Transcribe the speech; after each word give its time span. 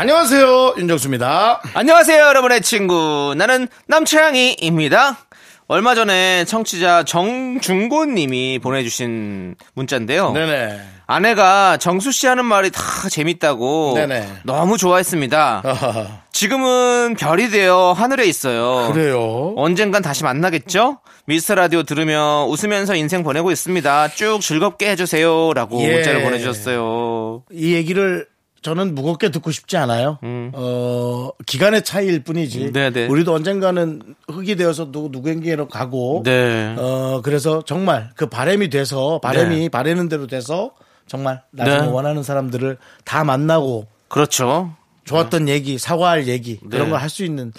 안녕하세요 0.00 0.74
윤정수입니다 0.78 1.60
안녕하세요, 1.74 2.22
여러분의 2.26 2.62
친구. 2.62 3.34
나는 3.36 3.66
남창희입니다. 3.88 5.18
얼마 5.66 5.96
전에 5.96 6.44
청취자 6.44 7.02
정중곤님이 7.02 8.60
보내주신 8.60 9.56
문자인데요. 9.74 10.30
네네 10.30 10.78
아내가 11.08 11.78
정수 11.78 12.12
씨 12.12 12.28
하는 12.28 12.44
말이 12.44 12.70
다 12.70 12.80
재밌다고 13.10 13.94
네네. 13.96 14.28
너무 14.44 14.78
좋아했습니다. 14.78 15.62
아하, 15.64 16.06
지금은 16.30 17.16
별이 17.18 17.50
되어 17.50 17.92
하늘에 17.92 18.24
있어요. 18.26 18.92
그래요 18.92 19.52
언젠간 19.56 20.02
다시 20.02 20.22
만나겠죠? 20.22 21.00
미스터 21.26 21.56
라디오 21.56 21.82
들으며 21.82 22.46
웃으면서 22.48 22.94
인생 22.94 23.24
보내고 23.24 23.50
있습니다. 23.50 24.10
쭉 24.10 24.38
즐겁게 24.42 24.90
해주세요라고 24.90 25.82
예. 25.82 25.92
문자를 25.94 26.22
보내주셨어요. 26.22 27.42
이 27.50 27.74
얘기를 27.74 28.28
저는 28.68 28.94
무겁게 28.94 29.30
듣고 29.30 29.50
싶지 29.50 29.78
않아요. 29.78 30.18
어, 30.52 31.30
기간의 31.46 31.84
차이일 31.84 32.22
뿐이지. 32.22 32.66
음. 32.66 32.72
네네. 32.72 33.06
우리도 33.06 33.32
언젠가는 33.32 34.02
흙이 34.30 34.56
되어서 34.56 34.92
누구, 34.92 35.08
누구에게로 35.10 35.68
가고. 35.68 36.20
네. 36.22 36.74
어, 36.76 37.22
그래서 37.24 37.62
정말 37.62 38.10
그 38.14 38.26
바람이 38.26 38.68
돼서, 38.68 39.20
바람이 39.22 39.56
네. 39.56 39.68
바라는 39.70 40.10
대로 40.10 40.26
돼서 40.26 40.72
정말 41.06 41.40
나중에 41.50 41.80
네. 41.80 41.86
원하는 41.86 42.22
사람들을 42.22 42.76
다 43.06 43.24
만나고 43.24 43.86
그렇죠. 44.08 44.74
좋았던 45.08 45.48
얘기, 45.48 45.78
사과할 45.78 46.28
얘기, 46.28 46.58
그런 46.70 46.86
네. 46.86 46.90
걸할 46.90 47.08
수 47.10 47.24
있는 47.24 47.52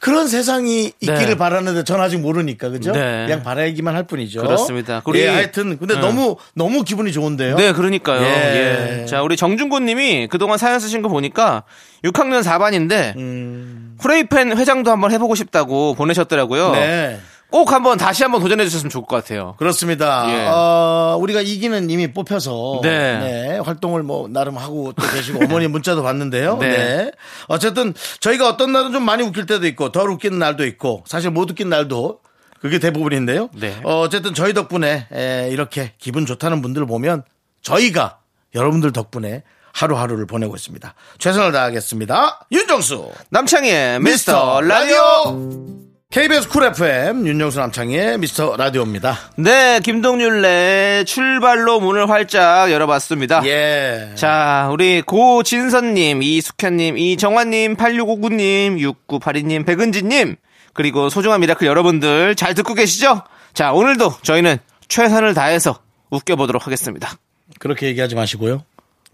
그런 0.00 0.26
세상이 0.28 0.92
있기를 1.00 1.26
네. 1.26 1.36
바라는데 1.36 1.84
전 1.84 2.00
아직 2.00 2.18
모르니까, 2.18 2.70
그죠? 2.70 2.92
네. 2.92 3.24
그냥 3.26 3.42
바라기만 3.42 3.94
할 3.94 4.04
뿐이죠. 4.04 4.40
그렇습니다. 4.42 5.02
우리- 5.04 5.20
예, 5.20 5.28
하여튼, 5.28 5.78
근데 5.78 5.94
네. 5.94 6.00
너무, 6.00 6.36
너무 6.54 6.82
기분이 6.82 7.12
좋은데요? 7.12 7.56
네, 7.56 7.72
그러니까요. 7.72 8.22
예. 8.22 9.00
예. 9.02 9.06
자, 9.06 9.22
우리 9.22 9.36
정준곤 9.36 9.84
님이 9.84 10.26
그동안 10.30 10.58
사연 10.58 10.80
쓰신 10.80 11.02
거 11.02 11.08
보니까 11.08 11.64
6학년 12.04 12.42
4반인데 12.42 13.16
음. 13.16 13.96
후레이팬 14.00 14.56
회장도 14.56 14.90
한번 14.90 15.10
해보고 15.12 15.34
싶다고 15.34 15.94
보내셨더라고요. 15.94 16.72
네. 16.72 17.20
꼭 17.50 17.72
한번 17.72 17.98
다시 17.98 18.22
한번 18.24 18.40
도전해 18.40 18.64
주셨으면 18.64 18.90
좋을 18.90 19.04
것 19.04 19.16
같아요. 19.16 19.54
그렇습니다. 19.58 20.26
예. 20.28 20.46
어, 20.48 21.16
우리가 21.20 21.40
이기는 21.40 21.88
이미 21.88 22.12
뽑혀서 22.12 22.80
네. 22.82 23.18
네, 23.18 23.58
활동을 23.58 24.02
뭐 24.02 24.26
나름 24.28 24.56
하고 24.58 24.92
또 24.92 25.06
계시고 25.08 25.44
어머니 25.44 25.68
문자도 25.68 26.02
봤는데요. 26.02 26.58
네. 26.60 26.68
네. 26.68 27.12
어쨌든 27.46 27.94
저희가 28.20 28.48
어떤 28.48 28.72
날은 28.72 28.92
좀 28.92 29.04
많이 29.04 29.22
웃길 29.22 29.46
때도 29.46 29.66
있고 29.68 29.92
덜 29.92 30.10
웃기는 30.10 30.36
날도 30.38 30.66
있고 30.66 31.04
사실 31.06 31.30
못 31.30 31.48
웃긴 31.50 31.68
날도 31.68 32.20
그게 32.60 32.78
대부분인데요. 32.78 33.50
네. 33.54 33.78
어, 33.84 34.00
어쨌든 34.00 34.34
저희 34.34 34.52
덕분에 34.54 35.06
에, 35.12 35.48
이렇게 35.52 35.92
기분 35.98 36.26
좋다는 36.26 36.62
분들을 36.62 36.86
보면 36.86 37.22
저희가 37.62 38.18
여러분들 38.54 38.92
덕분에 38.92 39.42
하루하루를 39.72 40.26
보내고 40.26 40.54
있습니다. 40.54 40.94
최선을 41.18 41.52
다하겠습니다. 41.52 42.46
윤정수 42.50 43.10
남창희의 43.30 44.00
미스터 44.00 44.60
라디오. 44.60 45.93
KBS 46.14 46.48
쿨 46.48 46.62
FM 46.62 47.26
윤정수 47.26 47.58
남창희의 47.58 48.18
미스터 48.18 48.56
라디오입니다. 48.56 49.18
네, 49.36 49.80
김동률의 49.80 51.06
출발로 51.06 51.80
문을 51.80 52.08
활짝 52.08 52.70
열어봤습니다. 52.70 53.44
예. 53.46 54.12
자, 54.14 54.68
우리 54.70 55.02
고진선님, 55.02 56.22
이숙현님, 56.22 56.98
이정환님, 56.98 57.74
8659님, 57.74 58.94
6982님, 59.08 59.66
백은지님, 59.66 60.36
그리고 60.72 61.10
소중한 61.10 61.40
미라클 61.40 61.66
여러분들 61.66 62.36
잘 62.36 62.54
듣고 62.54 62.74
계시죠? 62.74 63.22
자, 63.52 63.72
오늘도 63.72 64.18
저희는 64.22 64.58
최선을 64.86 65.34
다해서 65.34 65.80
웃겨보도록 66.10 66.64
하겠습니다. 66.64 67.10
그렇게 67.58 67.88
얘기하지 67.88 68.14
마시고요. 68.14 68.62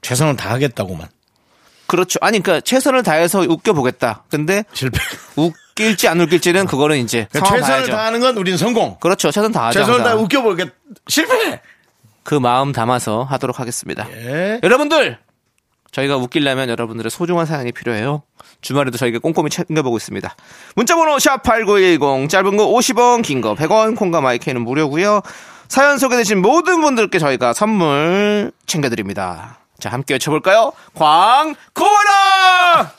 최선을 0.03 0.37
다하겠다고만. 0.37 1.09
그렇죠. 1.87 2.19
아니, 2.21 2.41
그러니까 2.43 2.63
최선을 2.63 3.03
다해서 3.03 3.41
웃겨보겠다. 3.41 4.25
근데 4.29 4.65
실패. 4.75 5.01
웃 5.37 5.55
길지 5.81 6.07
안 6.09 6.21
웃길지는 6.21 6.67
그거는 6.67 6.99
이제 6.99 7.27
그러니까 7.33 7.55
최선을 7.57 7.77
봐야죠. 7.77 7.93
다하는 7.93 8.21
건 8.21 8.37
우린 8.37 8.57
성공. 8.57 8.97
그렇죠. 9.01 9.31
최선 9.31 9.51
다하죠. 9.53 9.79
최선을 9.81 9.99
다해 9.99 10.09
항상. 10.11 10.25
웃겨보겠. 10.25 10.73
실패. 11.09 11.61
그 12.23 12.35
마음 12.35 12.73
담아서 12.73 13.23
하도록 13.25 13.59
하겠습니다. 13.59 14.07
예. 14.13 14.61
여러분들 14.63 15.19
저희가 15.91 16.17
웃기려면 16.19 16.69
여러분들의 16.69 17.11
소중한 17.11 17.47
사연이 17.47 17.73
필요해요. 17.73 18.23
주말에도 18.61 18.97
저희가 18.99 19.19
꼼꼼히 19.19 19.51
챙겨보고 19.51 19.97
있습니다. 19.97 20.37
문자번호 20.77 21.17
샵8910 21.17 22.29
짧은 22.29 22.57
거 22.57 22.67
50원 22.69 23.23
긴 23.23 23.41
거 23.41 23.55
100원 23.55 23.97
콩과 23.97 24.21
My 24.21 24.32
K는 24.32 24.61
무료고요. 24.63 25.23
사연 25.69 25.99
소개되신 25.99 26.43
모든 26.43 26.81
분들께 26.81 27.19
저희가 27.19 27.53
선물 27.55 28.53
챙겨드립니다. 28.67 29.59
자 29.81 29.89
함께 29.91 30.15
외쳐볼까요? 30.15 30.73
광고라! 30.95 32.93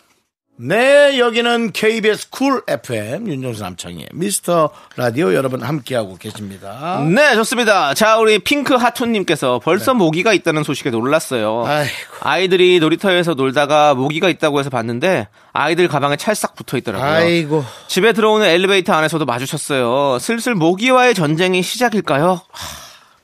네, 0.63 1.17
여기는 1.17 1.71
KBS 1.71 2.29
Cool 2.29 2.61
FM 2.67 3.27
윤정수 3.27 3.63
남창희의 3.63 4.09
미스터 4.13 4.69
라디오 4.95 5.33
여러분 5.33 5.63
함께하고 5.63 6.17
계십니다. 6.17 7.03
네 7.03 7.33
좋습니다. 7.33 7.95
자 7.95 8.19
우리 8.19 8.37
핑크 8.37 8.75
하톤님께서 8.75 9.57
벌써 9.57 9.95
모기가 9.95 10.33
있다는 10.33 10.61
소식에 10.61 10.91
놀랐어요. 10.91 11.63
네. 11.65 11.71
아이고. 11.71 11.91
아이들이 12.19 12.79
놀이터에서 12.79 13.33
놀다가 13.33 13.95
모기가 13.95 14.29
있다고 14.29 14.59
해서 14.59 14.69
봤는데 14.69 15.29
아이들 15.51 15.87
가방에 15.87 16.15
찰싹 16.15 16.53
붙어 16.53 16.77
있더라고요. 16.77 17.09
아이고. 17.09 17.65
집에 17.87 18.13
들어오는 18.13 18.45
엘리베이터 18.45 18.93
안에서도 18.93 19.25
마주쳤어요. 19.25 20.19
슬슬 20.19 20.53
모기와의 20.53 21.15
전쟁이 21.15 21.63
시작일까요? 21.63 22.33
하, 22.33 22.67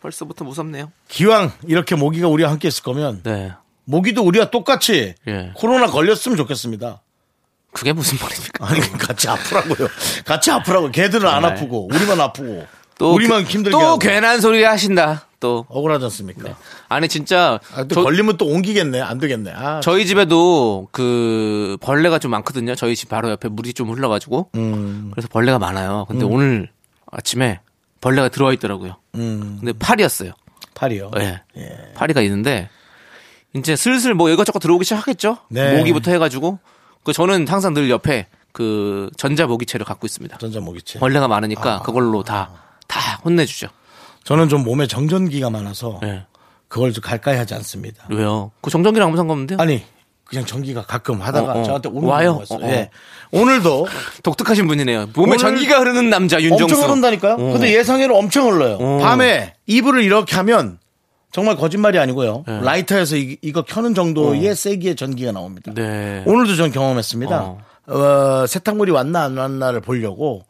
벌써부터 0.01 0.43
무섭네요. 0.43 0.91
기왕 1.07 1.51
이렇게 1.67 1.93
모기가 1.93 2.29
우리와 2.29 2.49
함께 2.49 2.67
있을 2.67 2.81
거면 2.81 3.21
네. 3.21 3.51
모기도 3.83 4.23
우리와 4.23 4.49
똑같이 4.49 5.13
예. 5.27 5.51
코로나 5.55 5.85
걸렸으면 5.85 6.35
좋겠습니다. 6.35 7.01
그게 7.77 7.93
무슨 7.93 8.17
말입니까? 8.21 8.67
아니 8.67 8.81
같이 8.97 9.27
아프라고요. 9.29 9.87
같이 10.25 10.51
아프라고. 10.51 10.91
걔들은 10.91 11.27
안 11.29 11.43
네. 11.43 11.47
아프고 11.49 11.87
우리만 11.93 12.19
아프고 12.19 12.65
또 12.97 13.13
우리만 13.13 13.43
그- 13.43 13.49
힘들게 13.51 13.71
또 13.71 13.79
하고. 13.79 13.99
괜한 13.99 14.41
소리 14.41 14.63
하신다. 14.63 15.25
또 15.39 15.67
억울하지 15.69 16.03
않습니까? 16.05 16.55
아니 16.89 17.07
진짜 17.07 17.59
아, 17.75 17.83
또 17.83 17.93
저, 17.95 18.01
걸리면 18.03 18.37
또 18.37 18.47
옮기겠네. 18.47 18.99
안 19.01 19.19
되겠네. 19.19 19.53
아, 19.55 19.79
저희 19.83 20.07
집에도 20.07 20.87
그 20.91 21.77
벌레가 21.79 22.17
좀 22.17 22.31
많거든요. 22.31 22.73
저희 22.73 22.95
집 22.95 23.09
바로 23.09 23.29
옆에 23.29 23.47
물이 23.47 23.73
좀 23.73 23.91
흘러가지고 23.91 24.49
음, 24.55 25.11
그래서 25.13 25.27
벌레가 25.27 25.59
많아요. 25.59 26.05
근데 26.07 26.25
오늘 26.25 26.71
아침에 27.11 27.59
벌레가 28.01 28.29
들어와 28.29 28.51
있더라고요. 28.53 28.95
음, 29.13 29.57
근데 29.59 29.73
파리였어요. 29.77 30.31
팔이요. 30.73 31.11
예. 31.19 31.41
파리가 31.93 32.21
있는데 32.21 32.69
이제 33.55 33.75
슬슬 33.75 34.15
뭐 34.15 34.29
이것저것 34.31 34.57
들어오기 34.59 34.85
시작하겠죠. 34.85 35.37
네. 35.49 35.77
모기부터 35.77 36.09
해가지고 36.11 36.57
그 37.07 37.13
저는 37.13 37.47
항상 37.47 37.73
늘 37.73 37.89
옆에 37.89 38.27
그 38.51 39.09
전자 39.15 39.47
모기채를 39.47 39.85
갖고 39.85 40.05
있습니다. 40.05 40.37
전자 40.39 40.59
모기채. 40.59 40.99
벌레가 40.99 41.29
많으니까 41.29 41.81
그걸로 41.83 42.21
다 42.23 42.49
다 42.89 43.19
혼내주죠. 43.25 43.67
저는 44.23 44.47
좀 44.49 44.63
몸에 44.63 44.87
정전기가 44.87 45.49
많아서 45.49 45.99
예. 46.03 46.25
그걸 46.69 46.91
좀 46.93 47.01
가까이 47.01 47.35
하지 47.37 47.53
않습니다. 47.55 48.05
왜요? 48.09 48.51
그 48.61 48.69
정전기랑 48.69 49.07
아무 49.09 49.17
상관없는데요? 49.17 49.57
아니 49.59 49.83
그냥 50.23 50.45
전기가 50.45 50.83
가끔 50.83 51.21
하다가 51.21 51.53
어, 51.53 51.59
어. 51.59 51.63
저한테 51.63 51.89
오는 51.89 52.07
와요? 52.07 52.41
어, 52.49 52.55
어. 52.55 52.59
예. 52.63 52.89
오늘도 53.31 53.87
독특하신 54.23 54.67
분이네요. 54.67 55.07
몸에 55.15 55.35
전기가 55.37 55.79
흐르는 55.79 56.09
남자 56.09 56.41
윤정수. 56.41 56.63
엄청 56.75 56.83
흐른다니까요. 56.89 57.33
어. 57.33 57.37
근데 57.53 57.73
예상외로 57.73 58.17
엄청 58.17 58.47
흘러요. 58.51 58.77
어. 58.79 58.99
밤에 59.01 59.53
이불을 59.65 60.03
이렇게 60.03 60.35
하면 60.37 60.79
정말 61.31 61.55
거짓말이 61.55 61.99
아니고요. 61.99 62.43
네. 62.47 62.61
라이터에서 62.61 63.17
이, 63.17 63.37
이거 63.41 63.61
켜는 63.61 63.93
정도의 63.93 64.55
세기의 64.55 64.95
전기가 64.95 65.31
나옵니다. 65.31 65.71
네. 65.73 66.23
오늘도 66.25 66.55
전 66.55 66.71
경험했습니다. 66.71 67.41
어. 67.41 67.59
어, 67.87 68.45
세탁물이 68.47 68.91
왔나 68.91 69.23
안 69.23 69.37
왔나를 69.37 69.81
보려고 69.81 70.43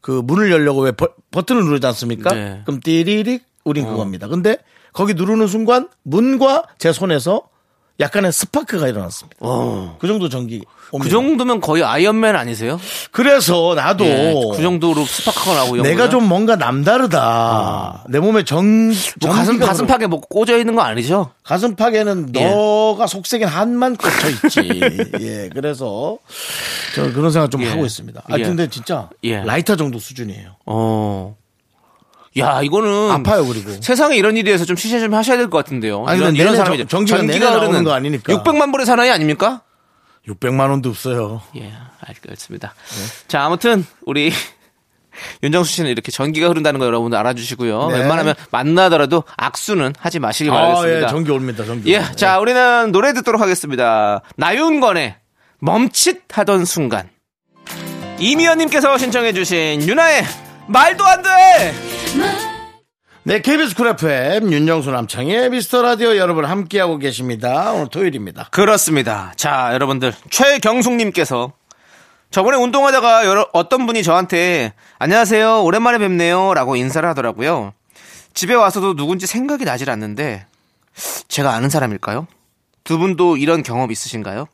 그 0.00 0.10
문을 0.24 0.50
열려고 0.50 0.82
왜 0.82 0.92
버, 0.92 1.08
버튼을 1.30 1.64
누르지 1.64 1.86
않습니까? 1.86 2.34
네. 2.34 2.62
그럼 2.64 2.80
띠리릭 2.80 3.44
우린 3.64 3.86
그겁니다. 3.86 4.26
근데 4.28 4.56
거기 4.92 5.14
누르는 5.14 5.46
순간 5.46 5.88
문과 6.02 6.64
제 6.78 6.92
손에서 6.92 7.42
약간의 8.00 8.32
스파크가 8.32 8.88
일어났습니다. 8.88 9.36
어. 9.40 9.96
그 10.00 10.06
정도 10.06 10.28
전기. 10.28 10.62
그 10.92 10.96
옵니다. 10.96 11.10
정도면 11.10 11.60
거의 11.62 11.82
Iron 11.82 12.13
Man 12.13 12.36
아니세요? 12.36 12.78
그래서 13.12 13.72
나도 13.74 14.04
예, 14.04 14.34
그 14.54 14.60
정도로 14.62 15.04
스파크가 15.06 15.54
나고 15.54 15.76
내가? 15.78 16.10
좀 16.10 16.28
뭔가 16.28 16.54
남다르다. 16.56 18.04
내 18.08 18.18
몸에 18.20 18.44
정, 18.44 18.88
뭐 19.20 19.30
가슴 19.30 19.58
가슴팍에 19.58 20.06
뭐 20.06 20.20
꽂아 20.20 20.56
있는 20.58 20.74
거 20.74 20.82
아니죠? 20.82 21.30
가슴팍에는 21.44 22.32
예. 22.36 22.50
너가 22.50 23.06
속썩인 23.06 23.46
한만 23.48 23.96
꽂혀 23.96 24.28
있지. 24.28 24.80
예, 25.20 25.48
그래서 25.54 26.18
저 26.94 27.10
그런 27.12 27.30
생각 27.30 27.50
좀 27.50 27.62
예. 27.62 27.70
하고 27.70 27.86
있습니다. 27.86 28.22
아 28.30 28.38
예. 28.38 28.42
근데 28.42 28.68
진짜 28.68 29.08
예. 29.24 29.38
라이터 29.38 29.76
정도 29.76 29.98
수준이에요. 29.98 30.56
어. 30.66 31.36
야, 32.38 32.62
이거는 32.62 33.10
아파요 33.10 33.46
그리고. 33.46 33.70
세상에 33.80 34.16
이런 34.16 34.36
일이 34.38 34.50
해서 34.52 34.64
좀 34.64 34.74
취재 34.76 35.00
좀 35.00 35.12
하셔야 35.14 35.36
될 35.36 35.50
것 35.50 35.58
같은데요. 35.58 36.04
아니, 36.06 36.18
이런, 36.18 36.34
이런 36.36 36.56
사람이 36.56 36.86
정- 36.86 37.04
전기가 37.04 37.50
나오는 37.50 37.84
거 37.84 37.92
아니니까. 37.92 38.32
600만 38.32 38.72
불의 38.72 38.86
사나이 38.86 39.10
아닙니까? 39.10 39.60
600만 40.28 40.70
원도 40.70 40.90
없어요. 40.90 41.42
예, 41.56 41.72
알겠습니다. 42.00 42.74
네. 42.74 43.26
자, 43.28 43.42
아무튼 43.44 43.84
우리 44.06 44.32
윤정수 45.42 45.70
씨는 45.72 45.90
이렇게 45.90 46.10
전기가 46.10 46.48
흐른다는 46.48 46.80
거 46.80 46.86
여러분들 46.86 47.18
알아주시고요. 47.18 47.88
네. 47.88 47.98
웬만하면 47.98 48.34
만나더라도 48.50 49.24
악수는 49.36 49.94
하지 49.98 50.20
마시기 50.20 50.50
아, 50.50 50.54
바라겠습니다. 50.54 51.06
예, 51.06 51.10
전기 51.10 51.30
옵니다. 51.30 51.64
전기. 51.64 51.92
예, 51.92 52.02
자, 52.16 52.38
우리는 52.38 52.92
노래 52.92 53.12
듣도록 53.12 53.40
하겠습니다. 53.40 54.22
나윤권의 54.36 55.16
멈칫하던 55.58 56.64
순간. 56.64 57.10
이미연님께서 58.18 58.98
신청해주신 58.98 59.88
윤아의 59.88 60.22
말도 60.68 61.04
안 61.04 61.22
돼! 61.22 62.51
네, 63.24 63.40
KBS 63.40 63.76
Cool 63.76 63.86
FM 63.86 64.52
윤정수 64.52 64.90
남창희의 64.90 65.50
미스터 65.50 65.80
라디오 65.80 66.16
여러분 66.16 66.44
함께하고 66.44 66.98
계십니다. 66.98 67.70
오늘 67.70 67.86
토요일입니다. 67.86 68.48
그렇습니다. 68.50 69.32
자, 69.36 69.70
여러분들. 69.72 70.12
최경숙님께서 70.30 71.52
저번에 72.32 72.56
운동하다가 72.56 73.24
여러, 73.26 73.48
어떤 73.52 73.86
분이 73.86 74.02
저한테 74.02 74.72
안녕하세요. 74.98 75.62
오랜만에 75.62 75.98
뵙네요. 75.98 76.52
라고 76.54 76.74
인사를 76.74 77.08
하더라고요. 77.08 77.74
집에 78.34 78.54
와서도 78.54 78.96
누군지 78.96 79.28
생각이 79.28 79.64
나질 79.64 79.88
않는데 79.88 80.46
제가 81.28 81.54
아는 81.54 81.68
사람일까요? 81.68 82.26
두 82.82 82.98
분도 82.98 83.36
이런 83.36 83.62
경험 83.62 83.92
있으신가요? 83.92 84.48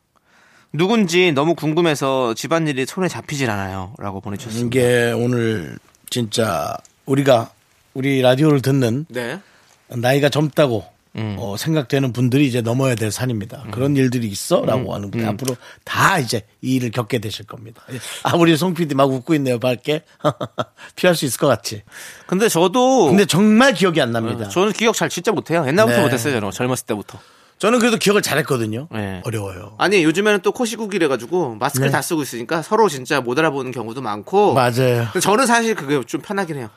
누군지 0.74 1.32
너무 1.32 1.54
궁금해서 1.54 2.34
집안일이 2.34 2.84
손에 2.84 3.08
잡히질 3.08 3.48
않아요. 3.48 3.94
라고 3.96 4.20
보내주셨습니다. 4.20 4.66
이게 4.66 5.12
오늘 5.12 5.78
진짜 6.10 6.76
우리가 7.06 7.52
우리 7.94 8.20
라디오를 8.22 8.62
듣는 8.62 9.06
네. 9.08 9.40
나이가 9.88 10.28
젊다고 10.28 10.84
음. 11.16 11.36
어, 11.38 11.56
생각되는 11.56 12.12
분들이 12.12 12.46
이제 12.46 12.60
넘어야 12.60 12.94
될 12.94 13.10
산입니다. 13.10 13.64
그런 13.70 13.96
일들이 13.96 14.28
있어라고 14.28 14.94
하는 14.94 15.08
음. 15.08 15.10
분 15.10 15.24
앞으로 15.26 15.56
다 15.84 16.18
이제 16.18 16.42
이 16.62 16.76
일을 16.76 16.90
겪게 16.90 17.18
되실 17.18 17.44
겁니다. 17.46 17.82
아 18.22 18.36
우리 18.36 18.56
송 18.56 18.74
PD 18.74 18.94
막 18.94 19.10
웃고 19.10 19.34
있네요. 19.34 19.58
밝게 19.58 20.04
피할 20.96 21.16
수 21.16 21.24
있을 21.24 21.40
것 21.40 21.48
같지. 21.48 21.82
근데 22.26 22.48
저도 22.48 23.06
근데 23.06 23.24
정말 23.24 23.74
기억이 23.74 24.00
안 24.00 24.12
납니다. 24.12 24.46
어, 24.46 24.48
저는 24.48 24.72
기억 24.72 24.94
잘 24.94 25.08
진짜 25.08 25.32
못해요. 25.32 25.64
옛날부터 25.66 25.96
네. 25.96 26.02
못했어요. 26.02 26.34
저는 26.34 26.50
젊었을 26.52 26.86
때부터. 26.86 27.18
저는 27.58 27.80
그래도 27.80 27.96
기억을 27.96 28.22
잘했거든요. 28.22 28.86
네. 28.92 29.20
어려워요. 29.24 29.74
아니 29.78 30.04
요즘에는 30.04 30.40
또 30.42 30.52
코시국이래 30.52 31.08
가지고 31.08 31.56
마스크를 31.56 31.88
네. 31.88 31.92
다 31.92 32.02
쓰고 32.02 32.22
있으니까 32.22 32.62
서로 32.62 32.88
진짜 32.88 33.20
못 33.20 33.36
알아보는 33.36 33.72
경우도 33.72 34.00
많고 34.00 34.54
맞아요. 34.54 35.08
저는 35.20 35.46
사실 35.46 35.74
그게 35.74 36.00
좀 36.06 36.20
편하긴 36.20 36.56
해요. 36.56 36.70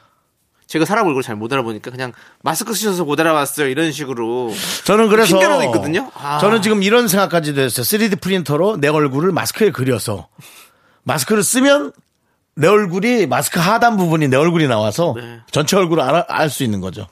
제가 0.72 0.86
사람 0.86 1.06
얼굴 1.06 1.22
잘 1.22 1.36
못 1.36 1.52
알아보니까 1.52 1.92
그냥 1.92 2.14
마스크 2.44 2.74
쓰셔서 2.74 3.04
못 3.04 3.20
알아봤어요 3.20 3.68
이런 3.68 3.92
식으로 3.92 4.54
저는 4.86 5.10
그래서 5.10 5.38
핑계로도 5.38 5.64
있거든요. 5.66 6.10
아. 6.14 6.40
저는 6.40 6.62
지금 6.62 6.82
이런 6.82 7.10
생각까지도 7.10 7.60
했어요. 7.60 7.84
3D 7.84 8.22
프린터로 8.22 8.78
내 8.78 8.88
얼굴을 8.88 9.34
마스크에 9.34 9.72
그려서 9.72 10.30
마스크를 11.04 11.44
쓰면 11.44 11.92
내 12.56 12.68
얼굴이 12.70 13.26
마스크 13.28 13.60
하단 13.60 13.98
부분이 13.98 14.30
내 14.30 14.38
얼굴이 14.38 14.68
나와서 14.68 15.14
네. 15.18 15.40
전체 15.52 15.76
얼굴을 15.76 16.04
알 16.28 16.50
수 16.50 16.64
있는 16.64 16.80
거죠. 16.80 17.08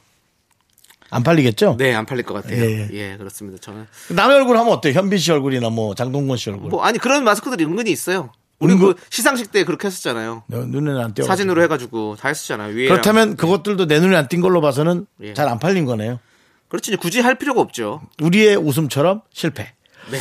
안 1.09 1.23
팔리겠죠? 1.23 1.75
네 1.77 1.93
안 1.95 2.05
팔릴 2.05 2.23
것 2.23 2.35
같아요. 2.35 2.61
예, 2.63 2.87
예, 2.87 2.89
예. 2.93 3.17
그렇습니다. 3.17 3.57
저는 3.59 3.87
남의 4.09 4.37
얼굴 4.37 4.57
하면 4.57 4.71
어때요? 4.71 4.93
현빈 4.93 5.17
씨 5.19 5.31
얼굴이나 5.33 5.69
뭐 5.69 5.95
장동건 5.95 6.37
씨 6.37 6.49
얼굴. 6.49 6.69
뭐 6.69 6.83
아니 6.85 6.97
그런 6.97 7.25
마스크들이 7.25 7.65
은근히 7.65 7.91
있어요. 7.91 8.31
우리 8.59 8.75
그 8.77 8.93
시상식 9.09 9.51
때 9.51 9.63
그렇게 9.63 9.87
했었잖아요. 9.87 10.43
내 10.47 10.57
눈에는 10.57 10.99
안 11.01 11.13
띄어. 11.13 11.25
사진으로 11.25 11.61
해가지고 11.63 12.17
다 12.19 12.27
했었잖아요. 12.27 12.75
위에 12.75 12.87
그렇다면 12.87 13.35
그것들도 13.37 13.87
내 13.87 13.99
눈에 13.99 14.15
안 14.17 14.27
띈 14.27 14.41
걸로 14.41 14.59
봐서는 14.61 15.05
예. 15.21 15.33
잘 15.33 15.49
안 15.49 15.59
팔린 15.59 15.85
거네요. 15.85 16.19
그렇지 16.67 16.95
굳이 16.97 17.19
할 17.21 17.35
필요가 17.35 17.61
없죠. 17.61 18.01
우리의 18.21 18.55
웃음처럼 18.57 19.21
실패. 19.33 19.73
네. 20.11 20.19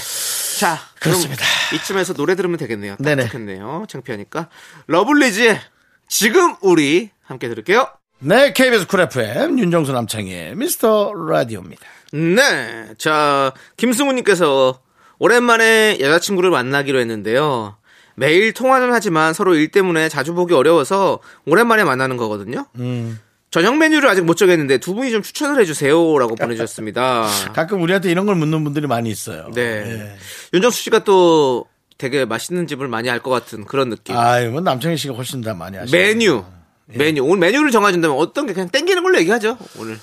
자, 0.59 0.79
그렇습니다. 1.01 1.45
이쯤에서 1.75 2.15
노래 2.15 2.35
들으면 2.35 2.57
되겠네요. 2.59 2.93
딱 2.97 3.03
네네. 3.03 3.25
좋겠네요. 3.27 3.85
창피하니까. 3.89 4.49
러블리즈의 4.87 5.61
지금 6.09 6.57
우리 6.63 7.11
함께 7.23 7.49
들을게요. 7.49 7.89
네, 8.21 8.53
KBS 8.53 8.87
Cool 8.89 9.01
FM 9.03 9.59
윤정수 9.59 9.93
남창희의 9.93 10.57
미스터 10.57 11.13
라디오입니다. 11.15 11.83
네. 12.13 12.89
자, 12.99 13.53
김승우님께서 13.77 14.81
오랜만에 15.21 15.99
여자친구를 16.01 16.51
만나기로 16.51 16.99
했는데요. 17.01 17.77
매일 18.19 18.53
통화는 18.53 18.93
하지만 18.93 19.33
서로 19.33 19.55
일 19.55 19.69
때문에 19.69 20.09
자주 20.09 20.35
보기 20.35 20.53
어려워서 20.55 21.21
오랜만에 21.47 21.85
만나는 21.85 22.17
거거든요. 22.17 22.67
음. 22.79 23.19
저녁 23.51 23.77
메뉴를 23.79 24.09
아직 24.09 24.23
못 24.23 24.35
정했는데 24.35 24.79
두 24.79 24.95
분이 24.95 25.11
좀 25.11 25.23
추천을 25.23 25.61
해주세요라고 25.61 26.35
보내주셨습니다. 26.35 27.27
가끔 27.55 27.81
우리한테 27.83 28.11
이런 28.11 28.27
걸 28.27 28.35
묻는 28.35 28.63
분들이 28.65 28.87
많이 28.87 29.09
있어요. 29.11 29.51
네. 29.55 29.63
예. 29.63 30.17
윤정수 30.53 30.83
씨가 30.83 31.05
또 31.05 31.65
되게 31.97 32.25
맛있는 32.27 32.67
집을 32.67 32.89
많이 32.89 33.09
알 33.09 33.21
것 33.21 33.31
같은 33.31 33.65
그런 33.65 33.89
느낌. 33.89 34.15
아유, 34.17 34.51
뭐 34.51 34.61
남창희 34.61 34.97
씨가 34.99 35.15
훨씬 35.15 35.41
다 35.41 35.55
많이 35.55 35.77
하시죠. 35.79 35.97
메뉴. 35.97 36.45
예. 36.93 36.99
메뉴. 36.99 37.23
오늘 37.25 37.39
메뉴를 37.39 37.71
정해준다면 37.71 38.17
어떤 38.19 38.47
게 38.47 38.53
그냥 38.53 38.69
땡기는 38.69 39.03
걸로 39.03 39.19
얘기하죠. 39.19 39.57
오늘. 39.79 39.99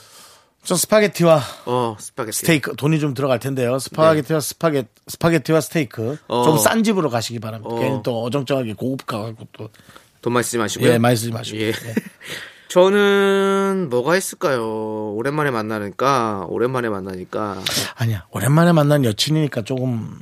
전 0.65 0.77
스파게티와 0.77 1.41
어, 1.67 1.95
스파게티. 1.99 2.37
스테이크 2.39 2.75
돈이 2.75 2.99
좀 2.99 3.13
들어갈 3.13 3.39
텐데요. 3.39 3.77
스파게티와 3.77 4.39
스파게 4.39 4.85
스파게티와 5.07 5.61
스테이크 5.61 6.01
네. 6.01 6.17
어. 6.27 6.43
좀 6.43 6.60
싼 6.60 6.83
집으로 6.83 7.09
가시기 7.09 7.39
바랍니다. 7.39 7.73
어. 7.73 7.79
괜히 7.79 7.99
또 8.03 8.23
어정쩡하게 8.23 8.73
고급 8.73 9.05
가갖고 9.05 9.47
또 9.53 9.93
돈 9.93 10.33
많이 10.33 10.43
쓰지 10.43 10.57
마시고요. 10.57 10.89
예, 10.89 10.97
많이 10.97 11.15
쓰지 11.15 11.31
마시고. 11.31 11.57
예. 11.59 11.71
저는 12.67 13.87
뭐가 13.89 14.17
있을까요? 14.17 15.13
오랜만에 15.13 15.51
만나니까 15.51 16.47
오랜만에 16.49 16.89
만나니까 16.89 17.61
아니야. 17.95 18.25
오랜만에 18.31 18.71
만난 18.73 19.05
여친이니까 19.05 19.61
조금 19.63 20.19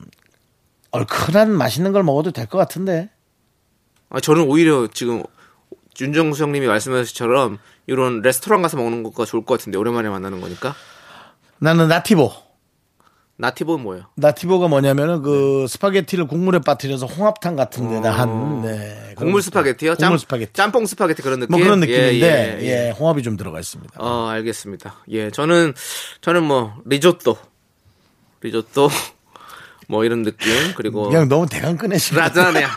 얼큰한 0.91 1.51
맛있는 1.51 1.93
걸 1.93 2.03
먹어도 2.03 2.31
될 2.31 2.47
것 2.47 2.57
같은데. 2.57 3.09
아, 4.09 4.19
저는 4.19 4.43
오히려 4.43 4.87
지금 4.93 5.23
윤정수 5.99 6.43
형님이 6.43 6.67
말씀하셨던 6.67 7.26
것처럼 7.26 7.59
이런 7.87 8.21
레스토랑 8.21 8.61
가서 8.61 8.77
먹는 8.77 9.03
것가 9.03 9.25
좋을 9.25 9.45
것 9.45 9.57
같은데 9.57 9.77
오랜만에 9.77 10.09
만나는 10.09 10.41
거니까 10.41 10.75
나는 11.59 11.87
나티보. 11.87 12.31
나티보는 13.35 13.83
뭐예요? 13.83 14.05
나티보가 14.15 14.67
뭐냐면은 14.67 15.21
그 15.21 15.65
스파게티를 15.67 16.27
국물에 16.27 16.59
빠뜨려서 16.59 17.07
홍합탕 17.07 17.55
같은 17.55 17.89
데다 17.89 18.11
한 18.11 18.61
네. 18.61 19.13
그런 19.15 19.15
국물 19.15 19.41
스파게티요? 19.41 19.95
국물 19.95 20.09
짬, 20.11 20.17
스파게티. 20.19 20.53
짬뽕 20.53 20.85
스파게티 20.85 21.21
그런 21.23 21.39
느낌? 21.39 21.51
뭐 21.51 21.59
그런 21.59 21.81
예, 21.83 21.87
느낌인데 21.87 22.57
예, 22.61 22.63
예, 22.63 22.87
예. 22.87 22.91
홍합이 22.91 23.23
좀 23.23 23.35
들어가 23.35 23.59
있습니다. 23.59 23.93
어, 23.97 24.27
알겠습니다. 24.27 24.95
예, 25.09 25.31
저는, 25.31 25.73
저는 26.21 26.43
뭐, 26.43 26.75
리조또. 26.85 27.37
리조또. 28.41 28.89
뭐 29.89 30.05
이런 30.05 30.21
느낌. 30.23 30.51
그리고. 30.75 31.09
그냥 31.09 31.27
너무 31.27 31.47
대강 31.47 31.77
꺼내시고 31.77 32.19
라자냐. 32.19 32.69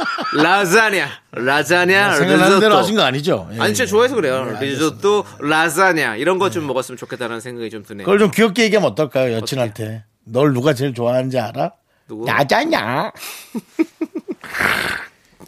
라자냐. 0.43 1.09
라자냐. 1.33 2.15
생각나는 2.17 2.61
대로 2.61 2.63
리조또. 2.71 2.77
하신 2.79 2.97
거 2.97 3.03
아니죠? 3.03 3.49
예, 3.53 3.61
아니, 3.61 3.75
진짜 3.75 3.85
예. 3.85 3.87
좋아해서 3.87 4.15
그래요. 4.15 4.45
네, 4.45 4.51
알겠습니다. 4.57 4.65
리조또, 4.65 5.25
라자냐. 5.41 6.17
이런 6.17 6.39
거 6.39 6.51
좀 6.51 6.67
먹었으면 6.67 6.97
좋겠다는 6.97 7.41
생각이 7.41 7.71
좀 7.71 7.83
드네요. 7.85 8.05
그걸 8.05 8.19
좀 8.19 8.31
귀엽게 8.31 8.65
얘기하면 8.65 8.91
어떨까요, 8.93 9.33
여친한테? 9.35 10.05
널 10.25 10.53
누가 10.53 10.75
제일 10.75 10.95
좋아하는지 10.95 11.39
알아? 11.39 11.73
누구? 12.09 12.27
야자냐? 12.29 13.13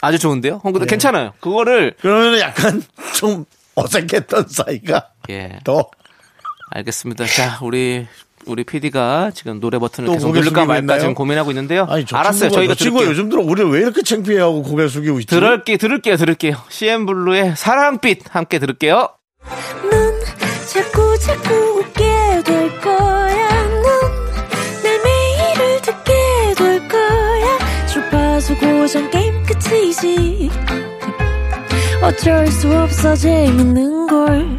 아주 0.01 0.19
좋은데요? 0.19 0.57
어, 0.57 0.61
네. 0.65 0.73
근데 0.73 0.87
괜찮아요. 0.87 1.33
그거를. 1.41 1.95
그러면 2.01 2.39
약간 2.41 2.83
좀 3.17 3.45
어색했던 3.75 4.47
사이가 4.49 5.09
예. 5.31 5.59
더 5.65 5.89
알겠습니다. 6.71 7.27
자, 7.27 7.59
우리. 7.63 8.07
우리 8.47 8.65
PD가 8.65 9.31
지금 9.35 9.61
노래 9.61 9.79
버튼을 9.79 10.07
또 10.07 10.13
계속 10.15 10.33
누를까 10.33 10.65
말까 10.65 10.79
있나요? 10.79 10.99
지금 11.01 11.15
고민하고 11.15 11.51
있는데요. 11.51 11.87
아니, 11.89 12.05
저 12.07 12.17
알았어요. 12.17 12.51
친구가, 12.51 12.55
저희가 12.61 12.75
저 12.75 12.85
친구가 12.85 13.05
들을게요. 13.05 13.11
요즘 13.19 13.29
들어 13.31 13.43
우리 13.43 13.63
왜 13.63 13.81
이렇게 13.81 14.03
창피해하고 14.03 14.63
고개 14.63 14.89
숙이고 14.89 15.19
있지? 15.21 15.27
들을게 15.29 15.77
들을게요 15.77 16.17
들을게요 16.17 16.57
CM 16.69 17.07
블루의 17.07 17.55
사랑빛 17.57 18.35
함께 18.35 18.59
들을게요 18.59 19.09
넌 19.91 20.21
자꾸 20.73 21.19
자꾸 21.19 21.55
웃게 21.81 22.03
될 22.45 22.81
거야. 22.81 23.49
넌내 24.83 24.99
매일을 25.05 25.83
듣게 25.83 26.13
될 26.57 26.89
거야. 26.89 27.59
주파수 27.87 28.55
고정 28.57 29.11
게임 29.11 29.35
끝이지. 29.45 30.51
어쩔 32.03 32.47
수 32.49 32.69
없어 32.77 33.17
재밌는 33.17 34.07
걸. 34.07 34.59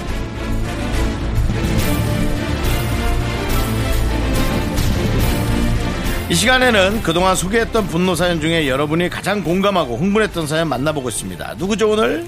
이 6.31 6.33
시간에는 6.33 7.03
그동안 7.03 7.35
소개했던 7.35 7.87
분노 7.87 8.15
사연 8.15 8.39
중에 8.39 8.69
여러분이 8.69 9.09
가장 9.09 9.43
공감하고 9.43 9.97
흥분했던 9.97 10.47
사연 10.47 10.69
만나보고 10.69 11.09
있습니다. 11.09 11.55
누구죠 11.57 11.89
오늘? 11.89 12.25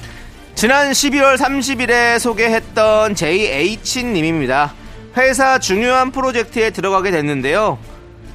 지난 0.56 0.92
12월 0.92 1.38
30일에 1.38 2.20
소개했던 2.20 3.16
JH님입니다. 3.16 4.74
회사 5.16 5.58
중요한 5.58 6.12
프로젝트에 6.12 6.72
들어가게 6.72 7.12
됐는데요. 7.12 7.80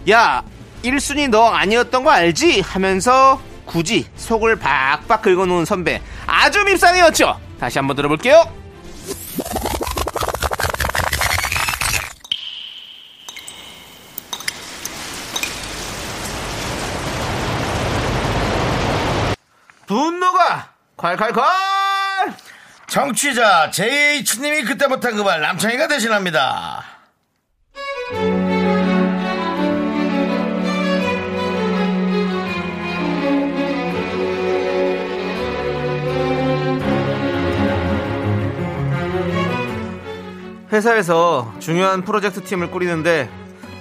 야, 0.08 0.42
1순위 0.84 1.28
너 1.28 1.48
아니었던 1.50 2.02
거 2.02 2.12
알지? 2.12 2.62
하면서 2.62 3.38
굳이 3.66 4.06
속을 4.16 4.56
박박 4.56 5.20
긁어놓은 5.20 5.66
선배. 5.66 6.00
아주 6.26 6.64
밉상이었죠? 6.64 7.38
다시 7.60 7.78
한번 7.78 7.94
들어볼게요. 7.94 8.42
콸콸콸! 20.98 21.42
정취자 22.88 23.70
JH님이 23.70 24.62
그때 24.64 24.86
못한 24.86 25.14
그 25.16 25.22
말 25.22 25.40
남창희가 25.40 25.88
대신합니다. 25.88 26.84
회사에서 40.72 41.52
중요한 41.60 42.02
프로젝트 42.02 42.42
팀을 42.42 42.70
꾸리는데 42.70 43.30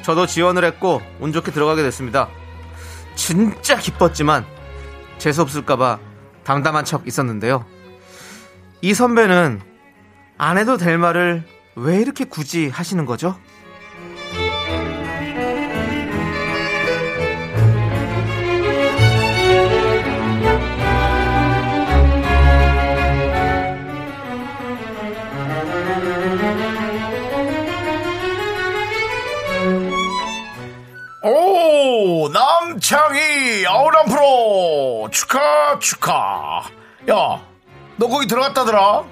저도 0.04 0.26
지원을 0.26 0.64
했고 0.64 1.02
운 1.20 1.34
좋게 1.34 1.52
들어가게 1.52 1.84
됐습니다. 1.84 2.30
진짜 3.16 3.78
기뻤지만 3.78 4.46
재수 5.18 5.42
없을까봐 5.42 6.00
담담한 6.48 6.86
척 6.86 7.06
있었는데요. 7.06 7.66
이 8.80 8.94
선배는 8.94 9.60
안 10.38 10.58
해도 10.58 10.78
될 10.78 10.98
말을 10.98 11.44
왜 11.76 11.98
이렇게 11.98 12.24
굳이 12.24 12.70
하시는 12.70 13.06
거죠? 13.06 13.38
오 31.24 32.30
남창희 32.30 33.66
아우람 33.68 34.06
프로 34.06 34.87
축하 35.10 35.78
축하 35.80 36.64
야 37.10 37.40
너 38.00 38.08
거기 38.08 38.28
들어갔다더라 38.28 39.04